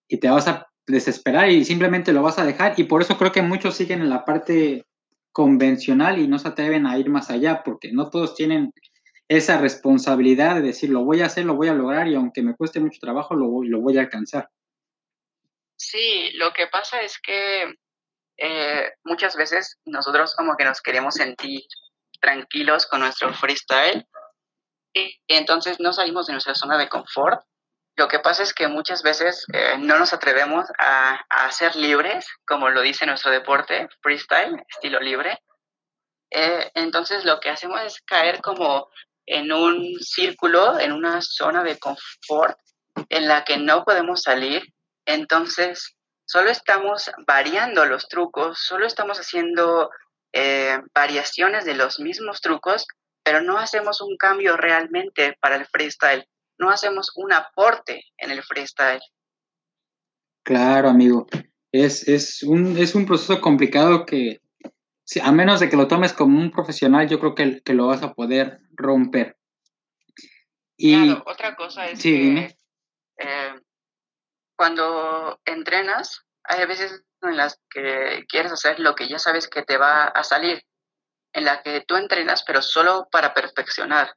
y 0.07 0.19
te 0.19 0.29
vas 0.29 0.47
a 0.47 0.67
desesperar 0.87 1.49
y 1.49 1.65
simplemente 1.65 2.13
lo 2.13 2.21
vas 2.21 2.39
a 2.39 2.45
dejar. 2.45 2.73
Y 2.77 2.83
por 2.83 3.01
eso 3.01 3.17
creo 3.17 3.31
que 3.31 3.41
muchos 3.41 3.75
siguen 3.75 4.01
en 4.01 4.09
la 4.09 4.25
parte 4.25 4.85
convencional 5.31 6.19
y 6.19 6.27
no 6.27 6.39
se 6.39 6.47
atreven 6.47 6.85
a 6.85 6.97
ir 6.97 7.09
más 7.09 7.29
allá 7.29 7.63
porque 7.63 7.91
no 7.91 8.09
todos 8.09 8.35
tienen 8.35 8.71
esa 9.27 9.59
responsabilidad 9.59 10.55
de 10.55 10.61
decir, 10.61 10.89
lo 10.89 11.03
voy 11.03 11.21
a 11.21 11.25
hacer, 11.25 11.45
lo 11.45 11.55
voy 11.55 11.67
a 11.67 11.73
lograr 11.73 12.07
y 12.07 12.15
aunque 12.15 12.41
me 12.41 12.55
cueste 12.55 12.79
mucho 12.79 12.99
trabajo, 13.01 13.35
lo 13.35 13.47
voy, 13.47 13.67
lo 13.67 13.81
voy 13.81 13.97
a 13.97 14.01
alcanzar. 14.01 14.49
Sí, 15.75 16.31
lo 16.35 16.53
que 16.53 16.67
pasa 16.67 17.01
es 17.01 17.19
que 17.19 17.73
eh, 18.37 18.91
muchas 19.03 19.35
veces 19.35 19.79
nosotros 19.85 20.35
como 20.35 20.55
que 20.55 20.65
nos 20.65 20.81
queremos 20.81 21.15
sentir 21.15 21.61
tranquilos 22.21 22.85
con 22.85 23.01
nuestro 23.01 23.33
freestyle 23.33 24.05
y 24.93 25.19
entonces 25.27 25.79
no 25.79 25.91
salimos 25.91 26.27
de 26.27 26.33
nuestra 26.33 26.55
zona 26.55 26.77
de 26.77 26.87
confort. 26.87 27.41
Lo 27.97 28.07
que 28.07 28.19
pasa 28.19 28.43
es 28.43 28.53
que 28.53 28.67
muchas 28.67 29.03
veces 29.03 29.45
eh, 29.53 29.77
no 29.79 29.97
nos 29.97 30.13
atrevemos 30.13 30.65
a, 30.77 31.19
a, 31.29 31.51
ser 31.51 31.75
libres, 31.75 32.27
como 32.45 32.69
lo 32.69 32.81
dice 32.81 33.05
nuestro 33.05 33.31
deporte, 33.31 33.87
freestyle, 34.01 34.61
estilo 34.67 34.99
libre. 34.99 35.39
Eh, 36.29 36.71
entonces 36.73 37.23
lo 37.23 37.39
que 37.39 37.49
hacemos 37.49 37.81
es 37.81 38.01
caer 38.01 38.41
como 38.41 38.89
en 39.25 39.51
un 39.51 39.95
círculo, 40.01 40.77
en 40.79 40.91
una 40.91 41.21
zona 41.21 41.63
de 41.63 41.79
confort 41.79 42.57
en 43.09 43.27
la 43.27 43.43
que 43.43 43.57
no 43.57 43.85
podemos 43.85 44.23
salir. 44.23 44.63
Entonces 45.05 45.95
solo 46.25 46.49
estamos 46.49 47.11
variando 47.25 47.85
los 47.85 48.07
trucos, 48.07 48.59
solo 48.59 48.85
estamos 48.85 49.19
haciendo 49.19 49.89
eh, 50.33 50.79
variaciones 50.93 51.65
de 51.65 51.75
los 51.75 51.99
mismos 51.99 52.41
trucos, 52.41 52.85
pero 53.23 53.41
no 53.41 53.57
hacemos 53.57 54.01
un 54.01 54.17
cambio 54.17 54.57
realmente 54.57 55.37
para 55.39 55.55
el 55.55 55.65
freestyle, 55.65 56.27
no 56.57 56.69
hacemos 56.69 57.11
un 57.15 57.33
aporte 57.33 58.03
en 58.17 58.31
el 58.31 58.43
freestyle. 58.43 59.01
Claro, 60.43 60.89
amigo. 60.89 61.27
Es, 61.71 62.07
es, 62.07 62.43
un, 62.43 62.77
es 62.77 62.95
un 62.95 63.05
proceso 63.05 63.41
complicado 63.41 64.05
que, 64.05 64.41
a 65.21 65.31
menos 65.31 65.59
de 65.59 65.69
que 65.69 65.75
lo 65.75 65.87
tomes 65.87 66.13
como 66.13 66.39
un 66.39 66.51
profesional, 66.51 67.09
yo 67.09 67.19
creo 67.19 67.35
que, 67.35 67.61
que 67.61 67.73
lo 67.73 67.87
vas 67.87 68.03
a 68.03 68.13
poder 68.13 68.59
romper. 68.71 69.37
Y, 70.77 71.09
otra 71.25 71.55
cosa 71.55 71.87
es 71.87 72.01
que 72.01 72.55
eh, 73.17 73.55
cuando 74.55 75.39
entrenas, 75.45 76.25
hay 76.43 76.65
veces 76.65 77.03
en 77.21 77.37
las 77.37 77.59
que 77.69 78.25
quieres 78.27 78.51
hacer 78.51 78.79
lo 78.79 78.93
que 78.95 79.07
ya 79.07 79.19
sabes 79.19 79.47
que 79.47 79.63
te 79.63 79.77
va 79.77 80.05
a 80.05 80.23
salir, 80.23 80.63
en 81.33 81.45
la 81.45 81.61
que 81.61 81.81
tú 81.81 81.95
entrenas, 81.95 82.43
pero 82.45 82.61
solo 82.61 83.07
para 83.11 83.33
perfeccionar. 83.33 84.13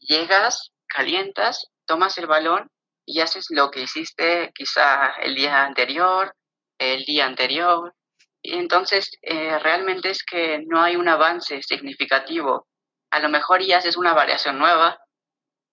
Llegas, 0.00 0.72
calientas, 0.88 1.68
tomas 1.86 2.18
el 2.18 2.26
balón 2.26 2.70
y 3.04 3.20
haces 3.20 3.46
lo 3.50 3.70
que 3.70 3.82
hiciste 3.82 4.52
quizá 4.54 5.12
el 5.22 5.34
día 5.34 5.64
anterior, 5.64 6.34
el 6.78 7.04
día 7.04 7.26
anterior. 7.26 7.94
Y 8.42 8.54
entonces, 8.54 9.10
eh, 9.22 9.58
realmente 9.58 10.10
es 10.10 10.24
que 10.24 10.62
no 10.66 10.82
hay 10.82 10.96
un 10.96 11.08
avance 11.08 11.62
significativo. 11.62 12.66
A 13.10 13.20
lo 13.20 13.28
mejor 13.28 13.62
ya 13.62 13.78
haces 13.78 13.96
una 13.96 14.14
variación 14.14 14.58
nueva, 14.58 14.98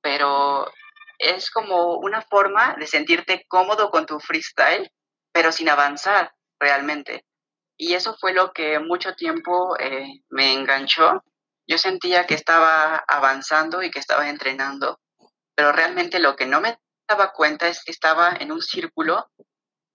pero 0.01 0.71
es 1.19 1.49
como 1.49 1.97
una 1.97 2.21
forma 2.21 2.75
de 2.77 2.87
sentirte 2.87 3.45
cómodo 3.47 3.89
con 3.89 4.05
tu 4.05 4.19
freestyle, 4.19 4.91
pero 5.31 5.51
sin 5.51 5.69
avanzar 5.69 6.31
realmente. 6.59 7.25
Y 7.77 7.93
eso 7.93 8.15
fue 8.19 8.33
lo 8.33 8.51
que 8.53 8.79
mucho 8.79 9.15
tiempo 9.15 9.75
eh, 9.79 10.05
me 10.29 10.53
enganchó. 10.53 11.23
Yo 11.67 11.77
sentía 11.77 12.25
que 12.25 12.35
estaba 12.35 13.03
avanzando 13.07 13.81
y 13.81 13.89
que 13.89 13.99
estaba 13.99 14.29
entrenando, 14.29 14.99
pero 15.55 15.71
realmente 15.71 16.19
lo 16.19 16.35
que 16.35 16.45
no 16.45 16.61
me 16.61 16.77
daba 17.07 17.33
cuenta 17.33 17.67
es 17.67 17.83
que 17.83 17.91
estaba 17.91 18.35
en 18.39 18.51
un 18.51 18.61
círculo 18.61 19.29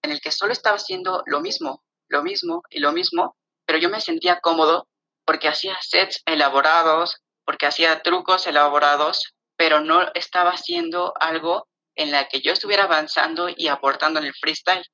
en 0.02 0.12
el 0.12 0.20
que 0.20 0.30
solo 0.30 0.52
estaba 0.52 0.76
haciendo 0.76 1.22
lo 1.26 1.40
mismo, 1.40 1.82
lo 2.08 2.22
mismo 2.22 2.62
y 2.70 2.80
lo 2.80 2.92
mismo, 2.92 3.36
pero 3.66 3.78
yo 3.78 3.88
me 3.90 4.00
sentía 4.00 4.40
cómodo 4.40 4.88
porque 5.24 5.48
hacía 5.48 5.76
sets 5.80 6.22
elaborados, 6.24 7.20
porque 7.44 7.66
hacía 7.66 8.02
trucos 8.02 8.46
elaborados, 8.46 9.34
pero 9.56 9.80
no 9.80 10.06
estaba 10.14 10.50
haciendo 10.50 11.12
algo 11.20 11.68
en 11.96 12.12
la 12.12 12.28
que 12.28 12.40
yo 12.40 12.52
estuviera 12.52 12.84
avanzando 12.84 13.48
y 13.54 13.68
aportando 13.68 14.20
en 14.20 14.26
el 14.26 14.34
freestyle. 14.34 14.86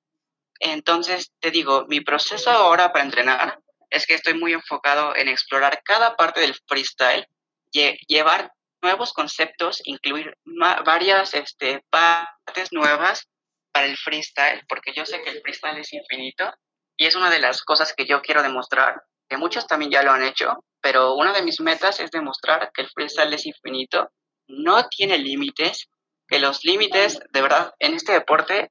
Entonces, 0.58 1.32
te 1.38 1.50
digo, 1.50 1.84
mi 1.86 2.00
proceso 2.00 2.50
ahora 2.50 2.92
para 2.92 3.04
entrenar 3.04 3.60
es 3.90 4.06
que 4.06 4.14
estoy 4.14 4.34
muy 4.34 4.54
enfocado 4.54 5.14
en 5.14 5.28
explorar 5.28 5.82
cada 5.84 6.16
parte 6.16 6.40
del 6.40 6.54
freestyle, 6.66 7.28
llevar 7.70 8.52
nuevos 8.84 9.12
conceptos, 9.12 9.80
incluir 9.84 10.36
varias 10.84 11.34
este, 11.34 11.82
partes 11.90 12.70
nuevas 12.70 13.26
para 13.72 13.86
el 13.86 13.96
freestyle, 13.96 14.62
porque 14.68 14.92
yo 14.94 15.04
sé 15.04 15.22
que 15.22 15.30
el 15.30 15.40
freestyle 15.40 15.78
es 15.78 15.92
infinito 15.92 16.52
y 16.96 17.06
es 17.06 17.16
una 17.16 17.30
de 17.30 17.40
las 17.40 17.62
cosas 17.62 17.92
que 17.96 18.06
yo 18.06 18.22
quiero 18.22 18.42
demostrar, 18.42 19.02
que 19.28 19.36
muchos 19.36 19.66
también 19.66 19.90
ya 19.90 20.02
lo 20.02 20.12
han 20.12 20.22
hecho, 20.22 20.64
pero 20.80 21.14
una 21.14 21.32
de 21.32 21.42
mis 21.42 21.60
metas 21.60 21.98
es 21.98 22.10
demostrar 22.10 22.70
que 22.72 22.82
el 22.82 22.90
freestyle 22.90 23.34
es 23.34 23.46
infinito 23.46 24.10
no 24.46 24.86
tiene 24.88 25.18
límites, 25.18 25.88
que 26.28 26.38
los 26.38 26.64
límites 26.64 27.20
de 27.30 27.42
verdad 27.42 27.72
en 27.78 27.94
este 27.94 28.12
deporte 28.12 28.70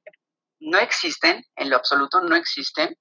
no 0.60 0.78
existen, 0.78 1.44
en 1.56 1.70
lo 1.70 1.76
absoluto 1.76 2.20
no 2.20 2.36
existen. 2.36 2.96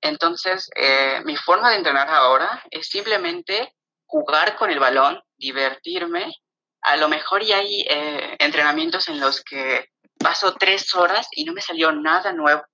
Entonces, 0.00 0.68
eh, 0.76 1.20
mi 1.24 1.36
forma 1.36 1.70
de 1.70 1.76
entrenar 1.76 2.08
ahora 2.08 2.62
es 2.70 2.88
simplemente 2.88 3.74
jugar 4.06 4.56
con 4.56 4.70
el 4.70 4.78
balón, 4.78 5.20
divertirme. 5.36 6.32
A 6.82 6.96
lo 6.96 7.08
mejor 7.08 7.42
ya 7.42 7.58
hay 7.58 7.82
eh, 7.88 8.36
entrenamientos 8.38 9.08
en 9.08 9.20
los 9.20 9.42
que 9.42 9.88
paso 10.18 10.54
tres 10.54 10.94
horas 10.94 11.28
y 11.32 11.44
no 11.44 11.52
me 11.52 11.60
salió 11.60 11.92
nada 11.92 12.32
nuevo, 12.32 12.64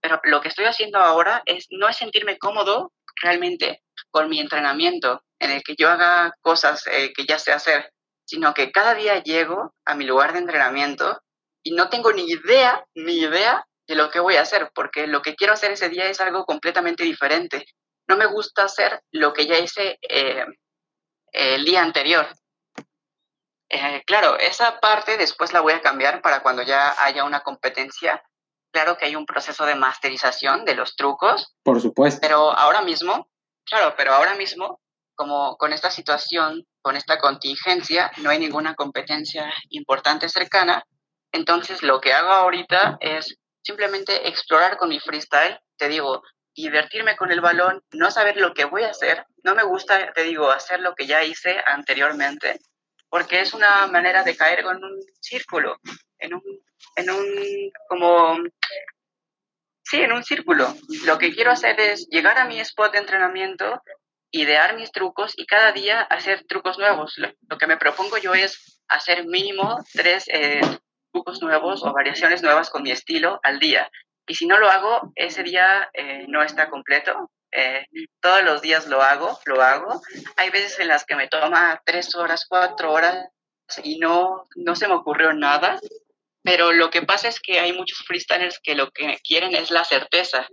pero 0.00 0.20
lo 0.24 0.42
que 0.42 0.48
estoy 0.48 0.66
haciendo 0.66 0.98
ahora 0.98 1.42
es 1.46 1.66
no 1.70 1.88
es 1.88 1.96
sentirme 1.96 2.36
cómodo 2.36 2.92
realmente 3.22 3.82
con 4.10 4.28
mi 4.28 4.38
entrenamiento, 4.38 5.22
en 5.38 5.50
el 5.50 5.62
que 5.62 5.76
yo 5.76 5.88
haga 5.88 6.34
cosas 6.42 6.86
eh, 6.88 7.12
que 7.14 7.24
ya 7.24 7.38
sé 7.38 7.52
hacer, 7.52 7.90
sino 8.26 8.52
que 8.52 8.70
cada 8.70 8.94
día 8.94 9.22
llego 9.22 9.74
a 9.86 9.94
mi 9.94 10.04
lugar 10.04 10.34
de 10.34 10.40
entrenamiento 10.40 11.22
y 11.62 11.72
no 11.72 11.88
tengo 11.88 12.12
ni 12.12 12.28
idea, 12.28 12.84
ni 12.94 13.20
idea 13.20 13.66
de 13.86 13.94
lo 13.94 14.10
que 14.10 14.20
voy 14.20 14.36
a 14.36 14.42
hacer, 14.42 14.70
porque 14.74 15.06
lo 15.06 15.22
que 15.22 15.34
quiero 15.34 15.54
hacer 15.54 15.72
ese 15.72 15.88
día 15.88 16.04
es 16.10 16.20
algo 16.20 16.44
completamente 16.44 17.02
diferente. 17.04 17.64
No 18.06 18.18
me 18.18 18.26
gusta 18.26 18.64
hacer 18.64 19.00
lo 19.10 19.32
que 19.32 19.46
ya 19.46 19.58
hice 19.58 19.98
eh, 20.02 20.44
el 21.32 21.64
día 21.64 21.82
anterior. 21.82 22.28
Eh, 23.68 24.02
claro, 24.06 24.38
esa 24.38 24.78
parte 24.80 25.16
después 25.16 25.52
la 25.52 25.60
voy 25.60 25.72
a 25.72 25.80
cambiar 25.80 26.22
para 26.22 26.42
cuando 26.42 26.62
ya 26.62 26.94
haya 27.04 27.24
una 27.24 27.40
competencia. 27.40 28.22
Claro 28.72 28.96
que 28.96 29.06
hay 29.06 29.16
un 29.16 29.26
proceso 29.26 29.66
de 29.66 29.74
masterización 29.74 30.64
de 30.64 30.74
los 30.74 30.96
trucos. 30.96 31.54
Por 31.62 31.80
supuesto. 31.80 32.20
Pero 32.20 32.50
ahora 32.50 32.82
mismo, 32.82 33.28
claro, 33.64 33.94
pero 33.96 34.12
ahora 34.12 34.34
mismo, 34.34 34.80
como 35.14 35.56
con 35.56 35.72
esta 35.72 35.90
situación 35.90 36.66
con 36.84 36.96
esta 36.96 37.18
contingencia, 37.18 38.12
no 38.18 38.28
hay 38.28 38.38
ninguna 38.38 38.74
competencia 38.74 39.50
importante 39.70 40.28
cercana. 40.28 40.84
Entonces 41.32 41.82
lo 41.82 41.98
que 41.98 42.12
hago 42.12 42.28
ahorita 42.28 42.98
es 43.00 43.38
simplemente 43.62 44.28
explorar 44.28 44.76
con 44.76 44.90
mi 44.90 45.00
freestyle. 45.00 45.58
Te 45.78 45.88
digo, 45.88 46.22
divertirme 46.54 47.16
con 47.16 47.32
el 47.32 47.40
balón, 47.40 47.82
no 47.92 48.10
saber 48.10 48.36
lo 48.36 48.52
que 48.52 48.66
voy 48.66 48.82
a 48.82 48.90
hacer. 48.90 49.24
No 49.42 49.54
me 49.54 49.62
gusta, 49.62 50.12
te 50.12 50.24
digo, 50.24 50.50
hacer 50.50 50.80
lo 50.80 50.94
que 50.94 51.06
ya 51.06 51.24
hice 51.24 51.56
anteriormente, 51.66 52.60
porque 53.14 53.40
es 53.40 53.54
una 53.54 53.86
manera 53.86 54.24
de 54.24 54.36
caer 54.36 54.58
en 54.58 54.66
un 54.66 55.00
círculo, 55.20 55.78
en 56.18 56.34
un, 56.34 56.42
en 56.96 57.10
un, 57.10 57.72
como, 57.88 58.38
sí, 59.84 60.00
en 60.00 60.10
un 60.10 60.24
círculo. 60.24 60.74
Lo 61.06 61.16
que 61.16 61.32
quiero 61.32 61.52
hacer 61.52 61.78
es 61.78 62.08
llegar 62.08 62.38
a 62.38 62.44
mi 62.44 62.58
spot 62.58 62.90
de 62.90 62.98
entrenamiento, 62.98 63.80
idear 64.32 64.74
mis 64.74 64.90
trucos 64.90 65.32
y 65.36 65.46
cada 65.46 65.70
día 65.70 66.00
hacer 66.00 66.44
trucos 66.48 66.76
nuevos. 66.76 67.14
Lo, 67.16 67.56
que 67.56 67.68
me 67.68 67.76
propongo 67.76 68.18
yo 68.18 68.34
es 68.34 68.82
hacer 68.88 69.28
mínimo 69.28 69.78
tres 69.92 70.24
eh, 70.26 70.60
trucos 71.12 71.40
nuevos 71.40 71.84
o 71.84 71.92
variaciones 71.92 72.42
nuevas 72.42 72.68
con 72.68 72.82
mi 72.82 72.90
estilo 72.90 73.38
al 73.44 73.60
día. 73.60 73.88
Y 74.26 74.34
si 74.34 74.48
no 74.48 74.58
lo 74.58 74.68
hago, 74.68 75.12
ese 75.14 75.44
día 75.44 75.88
eh, 75.92 76.24
no 76.26 76.42
está 76.42 76.68
completo. 76.68 77.30
Eh, 77.56 77.86
todos 78.20 78.42
los 78.42 78.62
días 78.62 78.88
lo 78.88 79.00
hago, 79.00 79.38
lo 79.44 79.62
hago. 79.62 80.02
Hay 80.36 80.50
veces 80.50 80.80
en 80.80 80.88
las 80.88 81.04
que 81.04 81.14
me 81.14 81.28
toma 81.28 81.80
tres 81.84 82.14
horas, 82.14 82.46
cuatro 82.48 82.92
horas 82.92 83.28
y 83.82 83.98
no, 83.98 84.46
no 84.56 84.74
se 84.74 84.88
me 84.88 84.94
ocurrió 84.94 85.32
nada. 85.32 85.78
Pero 86.42 86.72
lo 86.72 86.90
que 86.90 87.02
pasa 87.02 87.28
es 87.28 87.40
que 87.40 87.60
hay 87.60 87.72
muchos 87.72 87.98
freestylers 88.06 88.58
que 88.60 88.74
lo 88.74 88.90
que 88.90 89.18
quieren 89.26 89.54
es 89.54 89.70
la 89.70 89.84
certeza. 89.84 90.48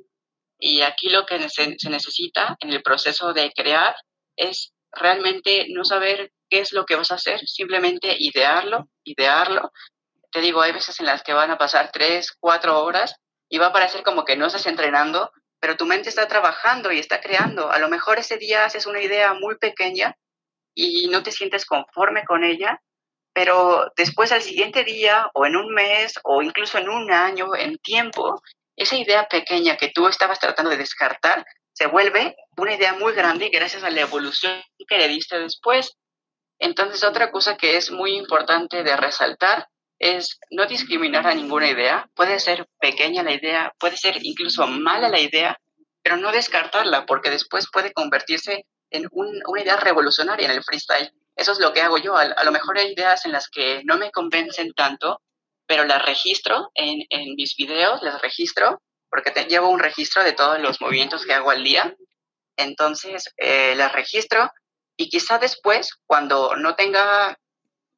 Y 0.59 0.81
aquí 0.81 1.09
lo 1.09 1.25
que 1.25 1.49
se, 1.49 1.75
se 1.77 1.89
necesita 1.89 2.55
en 2.59 2.71
el 2.71 2.83
proceso 2.83 3.33
de 3.33 3.51
crear 3.51 3.95
es 4.35 4.71
realmente 4.91 5.65
no 5.69 5.83
saber 5.83 6.31
qué 6.49 6.59
es 6.59 6.71
lo 6.71 6.85
que 6.85 6.95
vas 6.95 7.11
a 7.11 7.15
hacer, 7.15 7.39
simplemente 7.47 8.15
idearlo, 8.19 8.89
idearlo. 9.03 9.71
Te 10.31 10.41
digo, 10.41 10.61
hay 10.61 10.71
veces 10.71 10.99
en 10.99 11.07
las 11.07 11.23
que 11.23 11.33
van 11.33 11.49
a 11.49 11.57
pasar 11.57 11.89
tres, 11.91 12.31
cuatro 12.39 12.83
horas 12.83 13.15
y 13.49 13.57
va 13.57 13.67
a 13.67 13.73
parecer 13.73 14.03
como 14.03 14.23
que 14.23 14.37
no 14.37 14.47
estás 14.47 14.67
entrenando, 14.67 15.31
pero 15.61 15.77
tu 15.77 15.85
mente 15.85 16.09
está 16.09 16.27
trabajando 16.27 16.91
y 16.91 16.99
está 16.99 17.21
creando. 17.21 17.71
A 17.71 17.77
lo 17.77 17.87
mejor 17.87 18.17
ese 18.17 18.37
día 18.37 18.65
haces 18.65 18.87
una 18.87 18.99
idea 18.99 19.33
muy 19.35 19.57
pequeña 19.57 20.17
y 20.73 21.07
no 21.07 21.21
te 21.21 21.31
sientes 21.31 21.65
conforme 21.65 22.25
con 22.25 22.43
ella, 22.43 22.81
pero 23.31 23.91
después 23.95 24.31
al 24.31 24.41
siguiente 24.41 24.83
día 24.83 25.29
o 25.35 25.45
en 25.45 25.55
un 25.55 25.71
mes 25.73 26.19
o 26.23 26.41
incluso 26.41 26.79
en 26.79 26.89
un 26.89 27.11
año, 27.11 27.55
en 27.55 27.77
tiempo, 27.77 28.41
esa 28.75 28.95
idea 28.95 29.27
pequeña 29.27 29.77
que 29.77 29.91
tú 29.93 30.07
estabas 30.07 30.39
tratando 30.39 30.71
de 30.71 30.77
descartar 30.77 31.45
se 31.73 31.85
vuelve 31.85 32.35
una 32.57 32.73
idea 32.73 32.93
muy 32.93 33.13
grande 33.13 33.49
gracias 33.49 33.83
a 33.83 33.91
la 33.91 34.01
evolución 34.01 34.53
que 34.87 34.97
le 34.97 35.07
diste 35.07 35.39
después. 35.39 35.95
Entonces, 36.59 37.03
otra 37.03 37.31
cosa 37.31 37.55
que 37.55 37.77
es 37.77 37.91
muy 37.91 38.17
importante 38.17 38.83
de 38.83 38.97
resaltar 38.97 39.67
es 40.01 40.39
no 40.49 40.65
discriminar 40.65 41.27
a 41.27 41.35
ninguna 41.35 41.69
idea. 41.69 42.09
Puede 42.15 42.39
ser 42.39 42.67
pequeña 42.79 43.21
la 43.21 43.33
idea, 43.33 43.71
puede 43.79 43.95
ser 43.97 44.17
incluso 44.23 44.65
mala 44.65 45.09
la 45.09 45.19
idea, 45.19 45.59
pero 46.01 46.17
no 46.17 46.31
descartarla 46.31 47.05
porque 47.05 47.29
después 47.29 47.67
puede 47.71 47.93
convertirse 47.93 48.65
en 48.89 49.07
una 49.11 49.61
idea 49.61 49.77
revolucionaria 49.77 50.47
en 50.47 50.57
el 50.57 50.63
freestyle. 50.63 51.13
Eso 51.35 51.51
es 51.51 51.59
lo 51.59 51.71
que 51.71 51.81
hago 51.81 51.99
yo. 51.99 52.17
A, 52.17 52.43
lo 52.43 52.51
mejor 52.51 52.79
hay 52.79 52.91
ideas 52.93 53.25
en 53.25 53.31
las 53.31 53.47
que 53.47 53.83
no 53.85 53.97
me 53.97 54.11
convencen 54.11 54.73
tanto, 54.73 55.21
pero 55.67 55.85
las 55.85 56.03
registro 56.03 56.71
en, 56.73 57.03
en 57.09 57.35
mis 57.35 57.55
videos, 57.55 58.01
las 58.01 58.19
registro, 58.21 58.81
porque 59.07 59.29
te 59.29 59.45
llevo 59.45 59.69
un 59.69 59.79
registro 59.79 60.23
de 60.23 60.33
todos 60.33 60.59
los 60.59 60.81
movimientos 60.81 61.25
que 61.25 61.33
hago 61.33 61.51
al 61.51 61.63
día. 61.63 61.95
Entonces, 62.57 63.31
eh, 63.37 63.75
las 63.75 63.93
registro 63.93 64.49
y 64.97 65.09
quizá 65.09 65.37
después, 65.37 65.91
cuando 66.07 66.55
no 66.55 66.73
tenga 66.73 67.37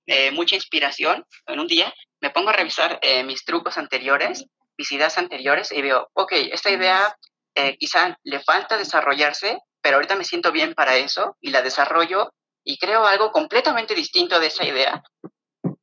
eh, 0.06 0.32
mucha 0.32 0.56
inspiración 0.56 1.26
en 1.48 1.60
un 1.60 1.68
día, 1.68 1.94
me 2.22 2.30
pongo 2.30 2.50
a 2.50 2.54
revisar 2.54 3.00
eh, 3.02 3.24
mis 3.24 3.46
trucos 3.46 3.78
anteriores, 3.78 4.46
mis 4.78 4.92
ideas 4.92 5.18
anteriores 5.18 5.72
y 5.72 5.82
veo, 5.82 6.10
ok, 6.14 6.32
esta 6.52 6.72
idea 6.72 7.16
eh, 7.56 7.78
quizá 7.78 8.18
le 8.24 8.40
falta 8.40 8.78
desarrollarse, 8.78 9.60
pero 9.82 9.96
ahorita 9.96 10.16
me 10.16 10.24
siento 10.24 10.52
bien 10.52 10.74
para 10.74 10.98
eso 10.98 11.38
y 11.42 11.52
la 11.52 11.62
desarrollo 11.62 12.34
y 12.64 12.78
creo 12.78 13.06
algo 13.06 13.32
completamente 13.32 13.94
distinto 13.94 14.40
de 14.40 14.48
esa 14.48 14.66
idea, 14.66 15.04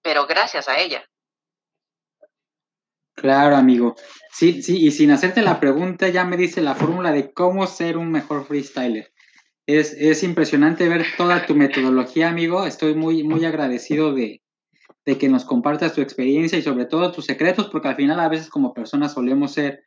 pero 0.03 0.27
gracias 0.27 0.69
a 0.69 0.79
ella. 0.79 1.05
Claro, 3.15 3.57
amigo. 3.57 3.97
Sí, 4.33 4.63
sí, 4.63 4.87
y 4.87 4.91
sin 4.93 5.11
hacerte 5.11 5.43
la 5.43 5.61
pregunta, 5.61 6.09
ya 6.09 6.25
me 6.25 6.39
dice 6.39 6.63
la 6.63 6.75
fórmula 6.75 7.13
de 7.13 7.33
cómo 7.33 7.67
ser 7.67 7.99
un 7.99 8.11
mejor 8.11 8.47
freestyler. 8.47 9.13
Es, 9.79 9.93
es 9.93 10.25
impresionante 10.25 10.89
ver 10.89 11.05
toda 11.17 11.47
tu 11.47 11.55
metodología, 11.55 12.29
amigo. 12.29 12.67
Estoy 12.67 12.95
muy, 12.95 13.23
muy 13.23 13.45
agradecido 13.45 14.13
de, 14.13 14.43
de 15.07 15.17
que 15.17 15.29
nos 15.29 15.45
compartas 15.45 15.95
tu 15.95 16.01
experiencia 16.01 16.59
y 16.59 16.63
sobre 16.63 16.87
todo 16.87 17.13
tus 17.13 17.27
secretos, 17.27 17.69
porque 17.69 17.87
al 17.87 17.95
final 17.95 18.19
a 18.19 18.29
veces 18.29 18.49
como 18.49 18.75
personas 18.75 19.13
solemos 19.13 19.53
ser 19.53 19.85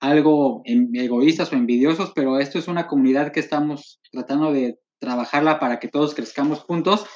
algo 0.00 0.62
egoístas 0.64 1.52
o 1.52 1.56
envidiosos, 1.56 2.12
pero 2.12 2.40
esto 2.40 2.58
es 2.58 2.66
una 2.66 2.88
comunidad 2.88 3.30
que 3.30 3.40
estamos 3.40 4.00
tratando 4.10 4.52
de 4.52 4.80
trabajarla 4.98 5.60
para 5.60 5.78
que 5.78 5.88
todos 5.88 6.14
crezcamos 6.14 6.60
juntos 6.60 7.06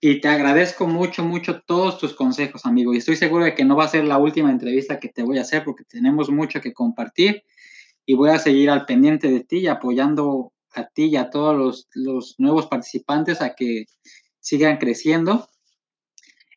y 0.00 0.20
te 0.20 0.28
agradezco 0.28 0.86
mucho, 0.86 1.24
mucho 1.24 1.62
todos 1.62 1.98
tus 1.98 2.12
consejos, 2.12 2.66
amigo. 2.66 2.92
Y 2.92 2.98
estoy 2.98 3.16
seguro 3.16 3.44
de 3.44 3.54
que 3.54 3.64
no 3.64 3.74
va 3.74 3.84
a 3.84 3.88
ser 3.88 4.04
la 4.04 4.18
última 4.18 4.50
entrevista 4.50 5.00
que 5.00 5.08
te 5.08 5.22
voy 5.22 5.38
a 5.38 5.42
hacer 5.42 5.64
porque 5.64 5.84
tenemos 5.84 6.28
mucho 6.30 6.60
que 6.60 6.74
compartir 6.74 7.42
y 8.04 8.14
voy 8.14 8.30
a 8.30 8.38
seguir 8.38 8.68
al 8.68 8.84
pendiente 8.84 9.30
de 9.30 9.40
ti 9.40 9.60
y 9.60 9.66
apoyando 9.66 10.53
a 10.74 10.86
ti 10.86 11.06
y 11.06 11.16
a 11.16 11.30
todos 11.30 11.56
los, 11.56 11.88
los 11.94 12.34
nuevos 12.38 12.66
participantes 12.66 13.40
a 13.40 13.54
que 13.54 13.84
sigan 14.40 14.78
creciendo. 14.78 15.48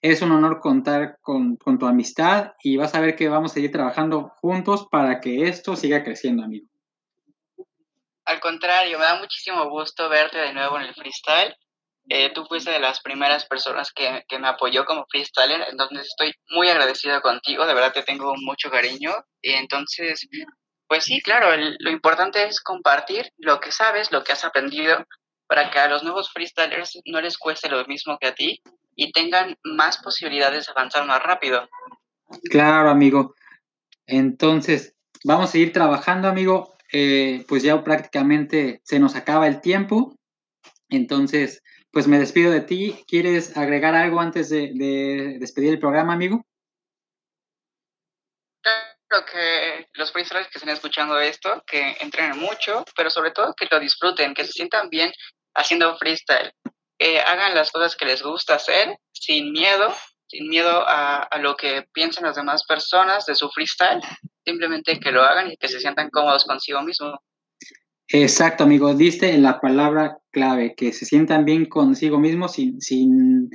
Es 0.01 0.21
un 0.21 0.31
honor 0.31 0.59
contar 0.59 1.17
con, 1.21 1.55
con, 1.57 1.79
tu 1.79 1.87
amistad 1.87 2.53
y 2.61 2.77
vas 2.77 2.93
a 2.93 2.99
ver 2.99 3.15
que 3.15 3.29
vamos 3.29 3.51
a 3.51 3.53
seguir 3.55 3.71
trabajando 3.71 4.31
juntos 4.41 4.87
para 4.91 5.19
que 5.19 5.47
esto 5.47 5.75
siga 5.75 6.03
creciendo, 6.03 6.43
amigo. 6.43 6.67
Al 8.25 8.39
contrario, 8.39 8.99
me 8.99 9.05
da 9.05 9.19
muchísimo 9.19 9.69
gusto 9.69 10.07
verte 10.09 10.37
de 10.37 10.53
nuevo 10.53 10.77
en 10.77 10.83
el 10.83 10.93
freestyle 10.93 11.55
eh, 12.09 12.31
tú 12.33 12.45
fuiste 12.45 12.71
de 12.71 12.79
las 12.79 13.01
primeras 13.01 13.45
personas 13.45 13.91
que, 13.91 14.23
que, 14.29 14.39
me 14.39 14.47
apoyó 14.47 14.85
como 14.85 15.05
freestyler, 15.09 15.67
entonces 15.69 16.07
estoy 16.07 16.31
muy 16.51 16.69
agradecido 16.69 17.21
contigo, 17.21 17.65
de 17.65 17.73
verdad 17.73 17.91
te 17.91 18.03
tengo 18.03 18.33
mucho 18.37 18.71
cariño. 18.71 19.11
Y 19.41 19.51
entonces, 19.51 20.25
pues 20.87 21.05
sí, 21.05 21.21
claro, 21.21 21.49
lo 21.79 21.91
importante 21.91 22.45
es 22.45 22.61
compartir 22.61 23.31
lo 23.37 23.59
que 23.59 23.71
sabes, 23.71 24.11
lo 24.11 24.23
que 24.23 24.31
has 24.31 24.45
aprendido, 24.45 25.05
para 25.47 25.69
que 25.71 25.79
a 25.79 25.87
los 25.87 26.03
nuevos 26.03 26.31
freestylers 26.31 26.99
no 27.05 27.21
les 27.21 27.37
cueste 27.37 27.69
lo 27.69 27.85
mismo 27.85 28.17
que 28.19 28.27
a 28.27 28.35
ti 28.35 28.61
y 28.95 29.11
tengan 29.11 29.57
más 29.63 29.97
posibilidades 29.99 30.65
de 30.65 30.71
avanzar 30.71 31.05
más 31.05 31.21
rápido. 31.23 31.67
Claro, 32.49 32.89
amigo. 32.89 33.35
Entonces, 34.05 34.95
vamos 35.23 35.49
a 35.49 35.51
seguir 35.51 35.71
trabajando, 35.71 36.27
amigo. 36.27 36.75
Eh, 36.91 37.45
pues 37.47 37.63
ya 37.63 37.83
prácticamente 37.83 38.81
se 38.83 38.99
nos 38.99 39.15
acaba 39.15 39.47
el 39.47 39.61
tiempo. 39.61 40.15
Entonces, 40.89 41.63
pues 41.91 42.07
me 42.07 42.19
despido 42.19 42.51
de 42.51 42.61
ti. 42.61 43.03
¿Quieres 43.07 43.55
agregar 43.57 43.95
algo 43.95 44.19
antes 44.19 44.49
de, 44.49 45.37
despedir 45.39 45.73
el 45.73 45.79
programa, 45.79 46.13
amigo? 46.13 46.45
Claro 49.07 49.25
que 49.31 49.87
los 49.93 50.11
freestylers 50.11 50.47
que 50.49 50.57
estén 50.57 50.73
escuchando 50.73 51.17
esto, 51.19 51.63
que 51.65 51.95
entrenen 52.01 52.37
mucho, 52.39 52.83
pero 52.95 53.09
sobre 53.09 53.31
todo 53.31 53.53
que 53.53 53.67
lo 53.71 53.79
disfruten, 53.79 54.33
que 54.33 54.45
se 54.45 54.51
sientan 54.51 54.89
bien 54.89 55.11
haciendo 55.55 55.97
freestyle, 55.97 56.51
que 56.97 57.19
hagan 57.19 57.55
las 57.55 57.71
cosas 57.71 57.95
que 57.95 58.05
les 58.05 58.21
gusta 58.21 58.55
hacer 58.55 58.97
sin 59.13 59.51
miedo, 59.51 59.93
sin 60.27 60.49
miedo 60.49 60.85
a, 60.87 61.23
a 61.23 61.37
lo 61.39 61.55
que 61.55 61.87
piensen 61.93 62.25
las 62.25 62.35
demás 62.35 62.65
personas 62.65 63.25
de 63.25 63.35
su 63.35 63.49
freestyle, 63.49 64.01
simplemente 64.43 64.99
que 64.99 65.11
lo 65.11 65.23
hagan 65.23 65.51
y 65.51 65.57
que 65.57 65.69
se 65.69 65.79
sientan 65.79 66.09
cómodos 66.09 66.43
consigo 66.43 66.81
mismo. 66.81 67.17
Exacto, 68.09 68.63
amigo. 68.63 68.93
Diste 68.93 69.33
en 69.33 69.43
la 69.43 69.59
palabra 69.59 70.17
clave, 70.31 70.75
que 70.75 70.93
se 70.93 71.05
sientan 71.05 71.43
bien 71.43 71.65
consigo 71.65 72.19
mismos 72.19 72.53
sin, 72.53 72.79
sin, 72.79 73.49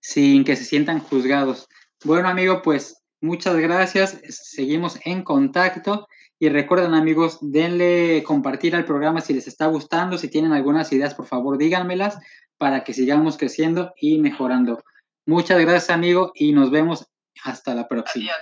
sin 0.00 0.44
que 0.44 0.56
se 0.56 0.64
sientan 0.64 1.00
juzgados. 1.00 1.66
Bueno, 2.04 2.28
amigo, 2.28 2.60
pues 2.62 3.02
muchas 3.26 3.56
gracias. 3.56 4.18
Seguimos 4.28 4.98
en 5.04 5.22
contacto. 5.22 6.08
Y 6.38 6.48
recuerden, 6.50 6.94
amigos, 6.94 7.38
denle 7.40 8.22
compartir 8.22 8.76
al 8.76 8.84
programa 8.84 9.20
si 9.20 9.32
les 9.32 9.46
está 9.48 9.66
gustando. 9.66 10.18
Si 10.18 10.28
tienen 10.28 10.52
algunas 10.52 10.92
ideas, 10.92 11.14
por 11.14 11.26
favor, 11.26 11.58
díganmelas 11.58 12.18
para 12.58 12.84
que 12.84 12.94
sigamos 12.94 13.36
creciendo 13.36 13.92
y 14.00 14.18
mejorando. 14.18 14.82
Muchas 15.26 15.60
gracias, 15.60 15.90
amigo, 15.90 16.32
y 16.34 16.52
nos 16.52 16.70
vemos 16.70 17.06
hasta 17.42 17.74
la 17.74 17.88
próxima. 17.88 18.32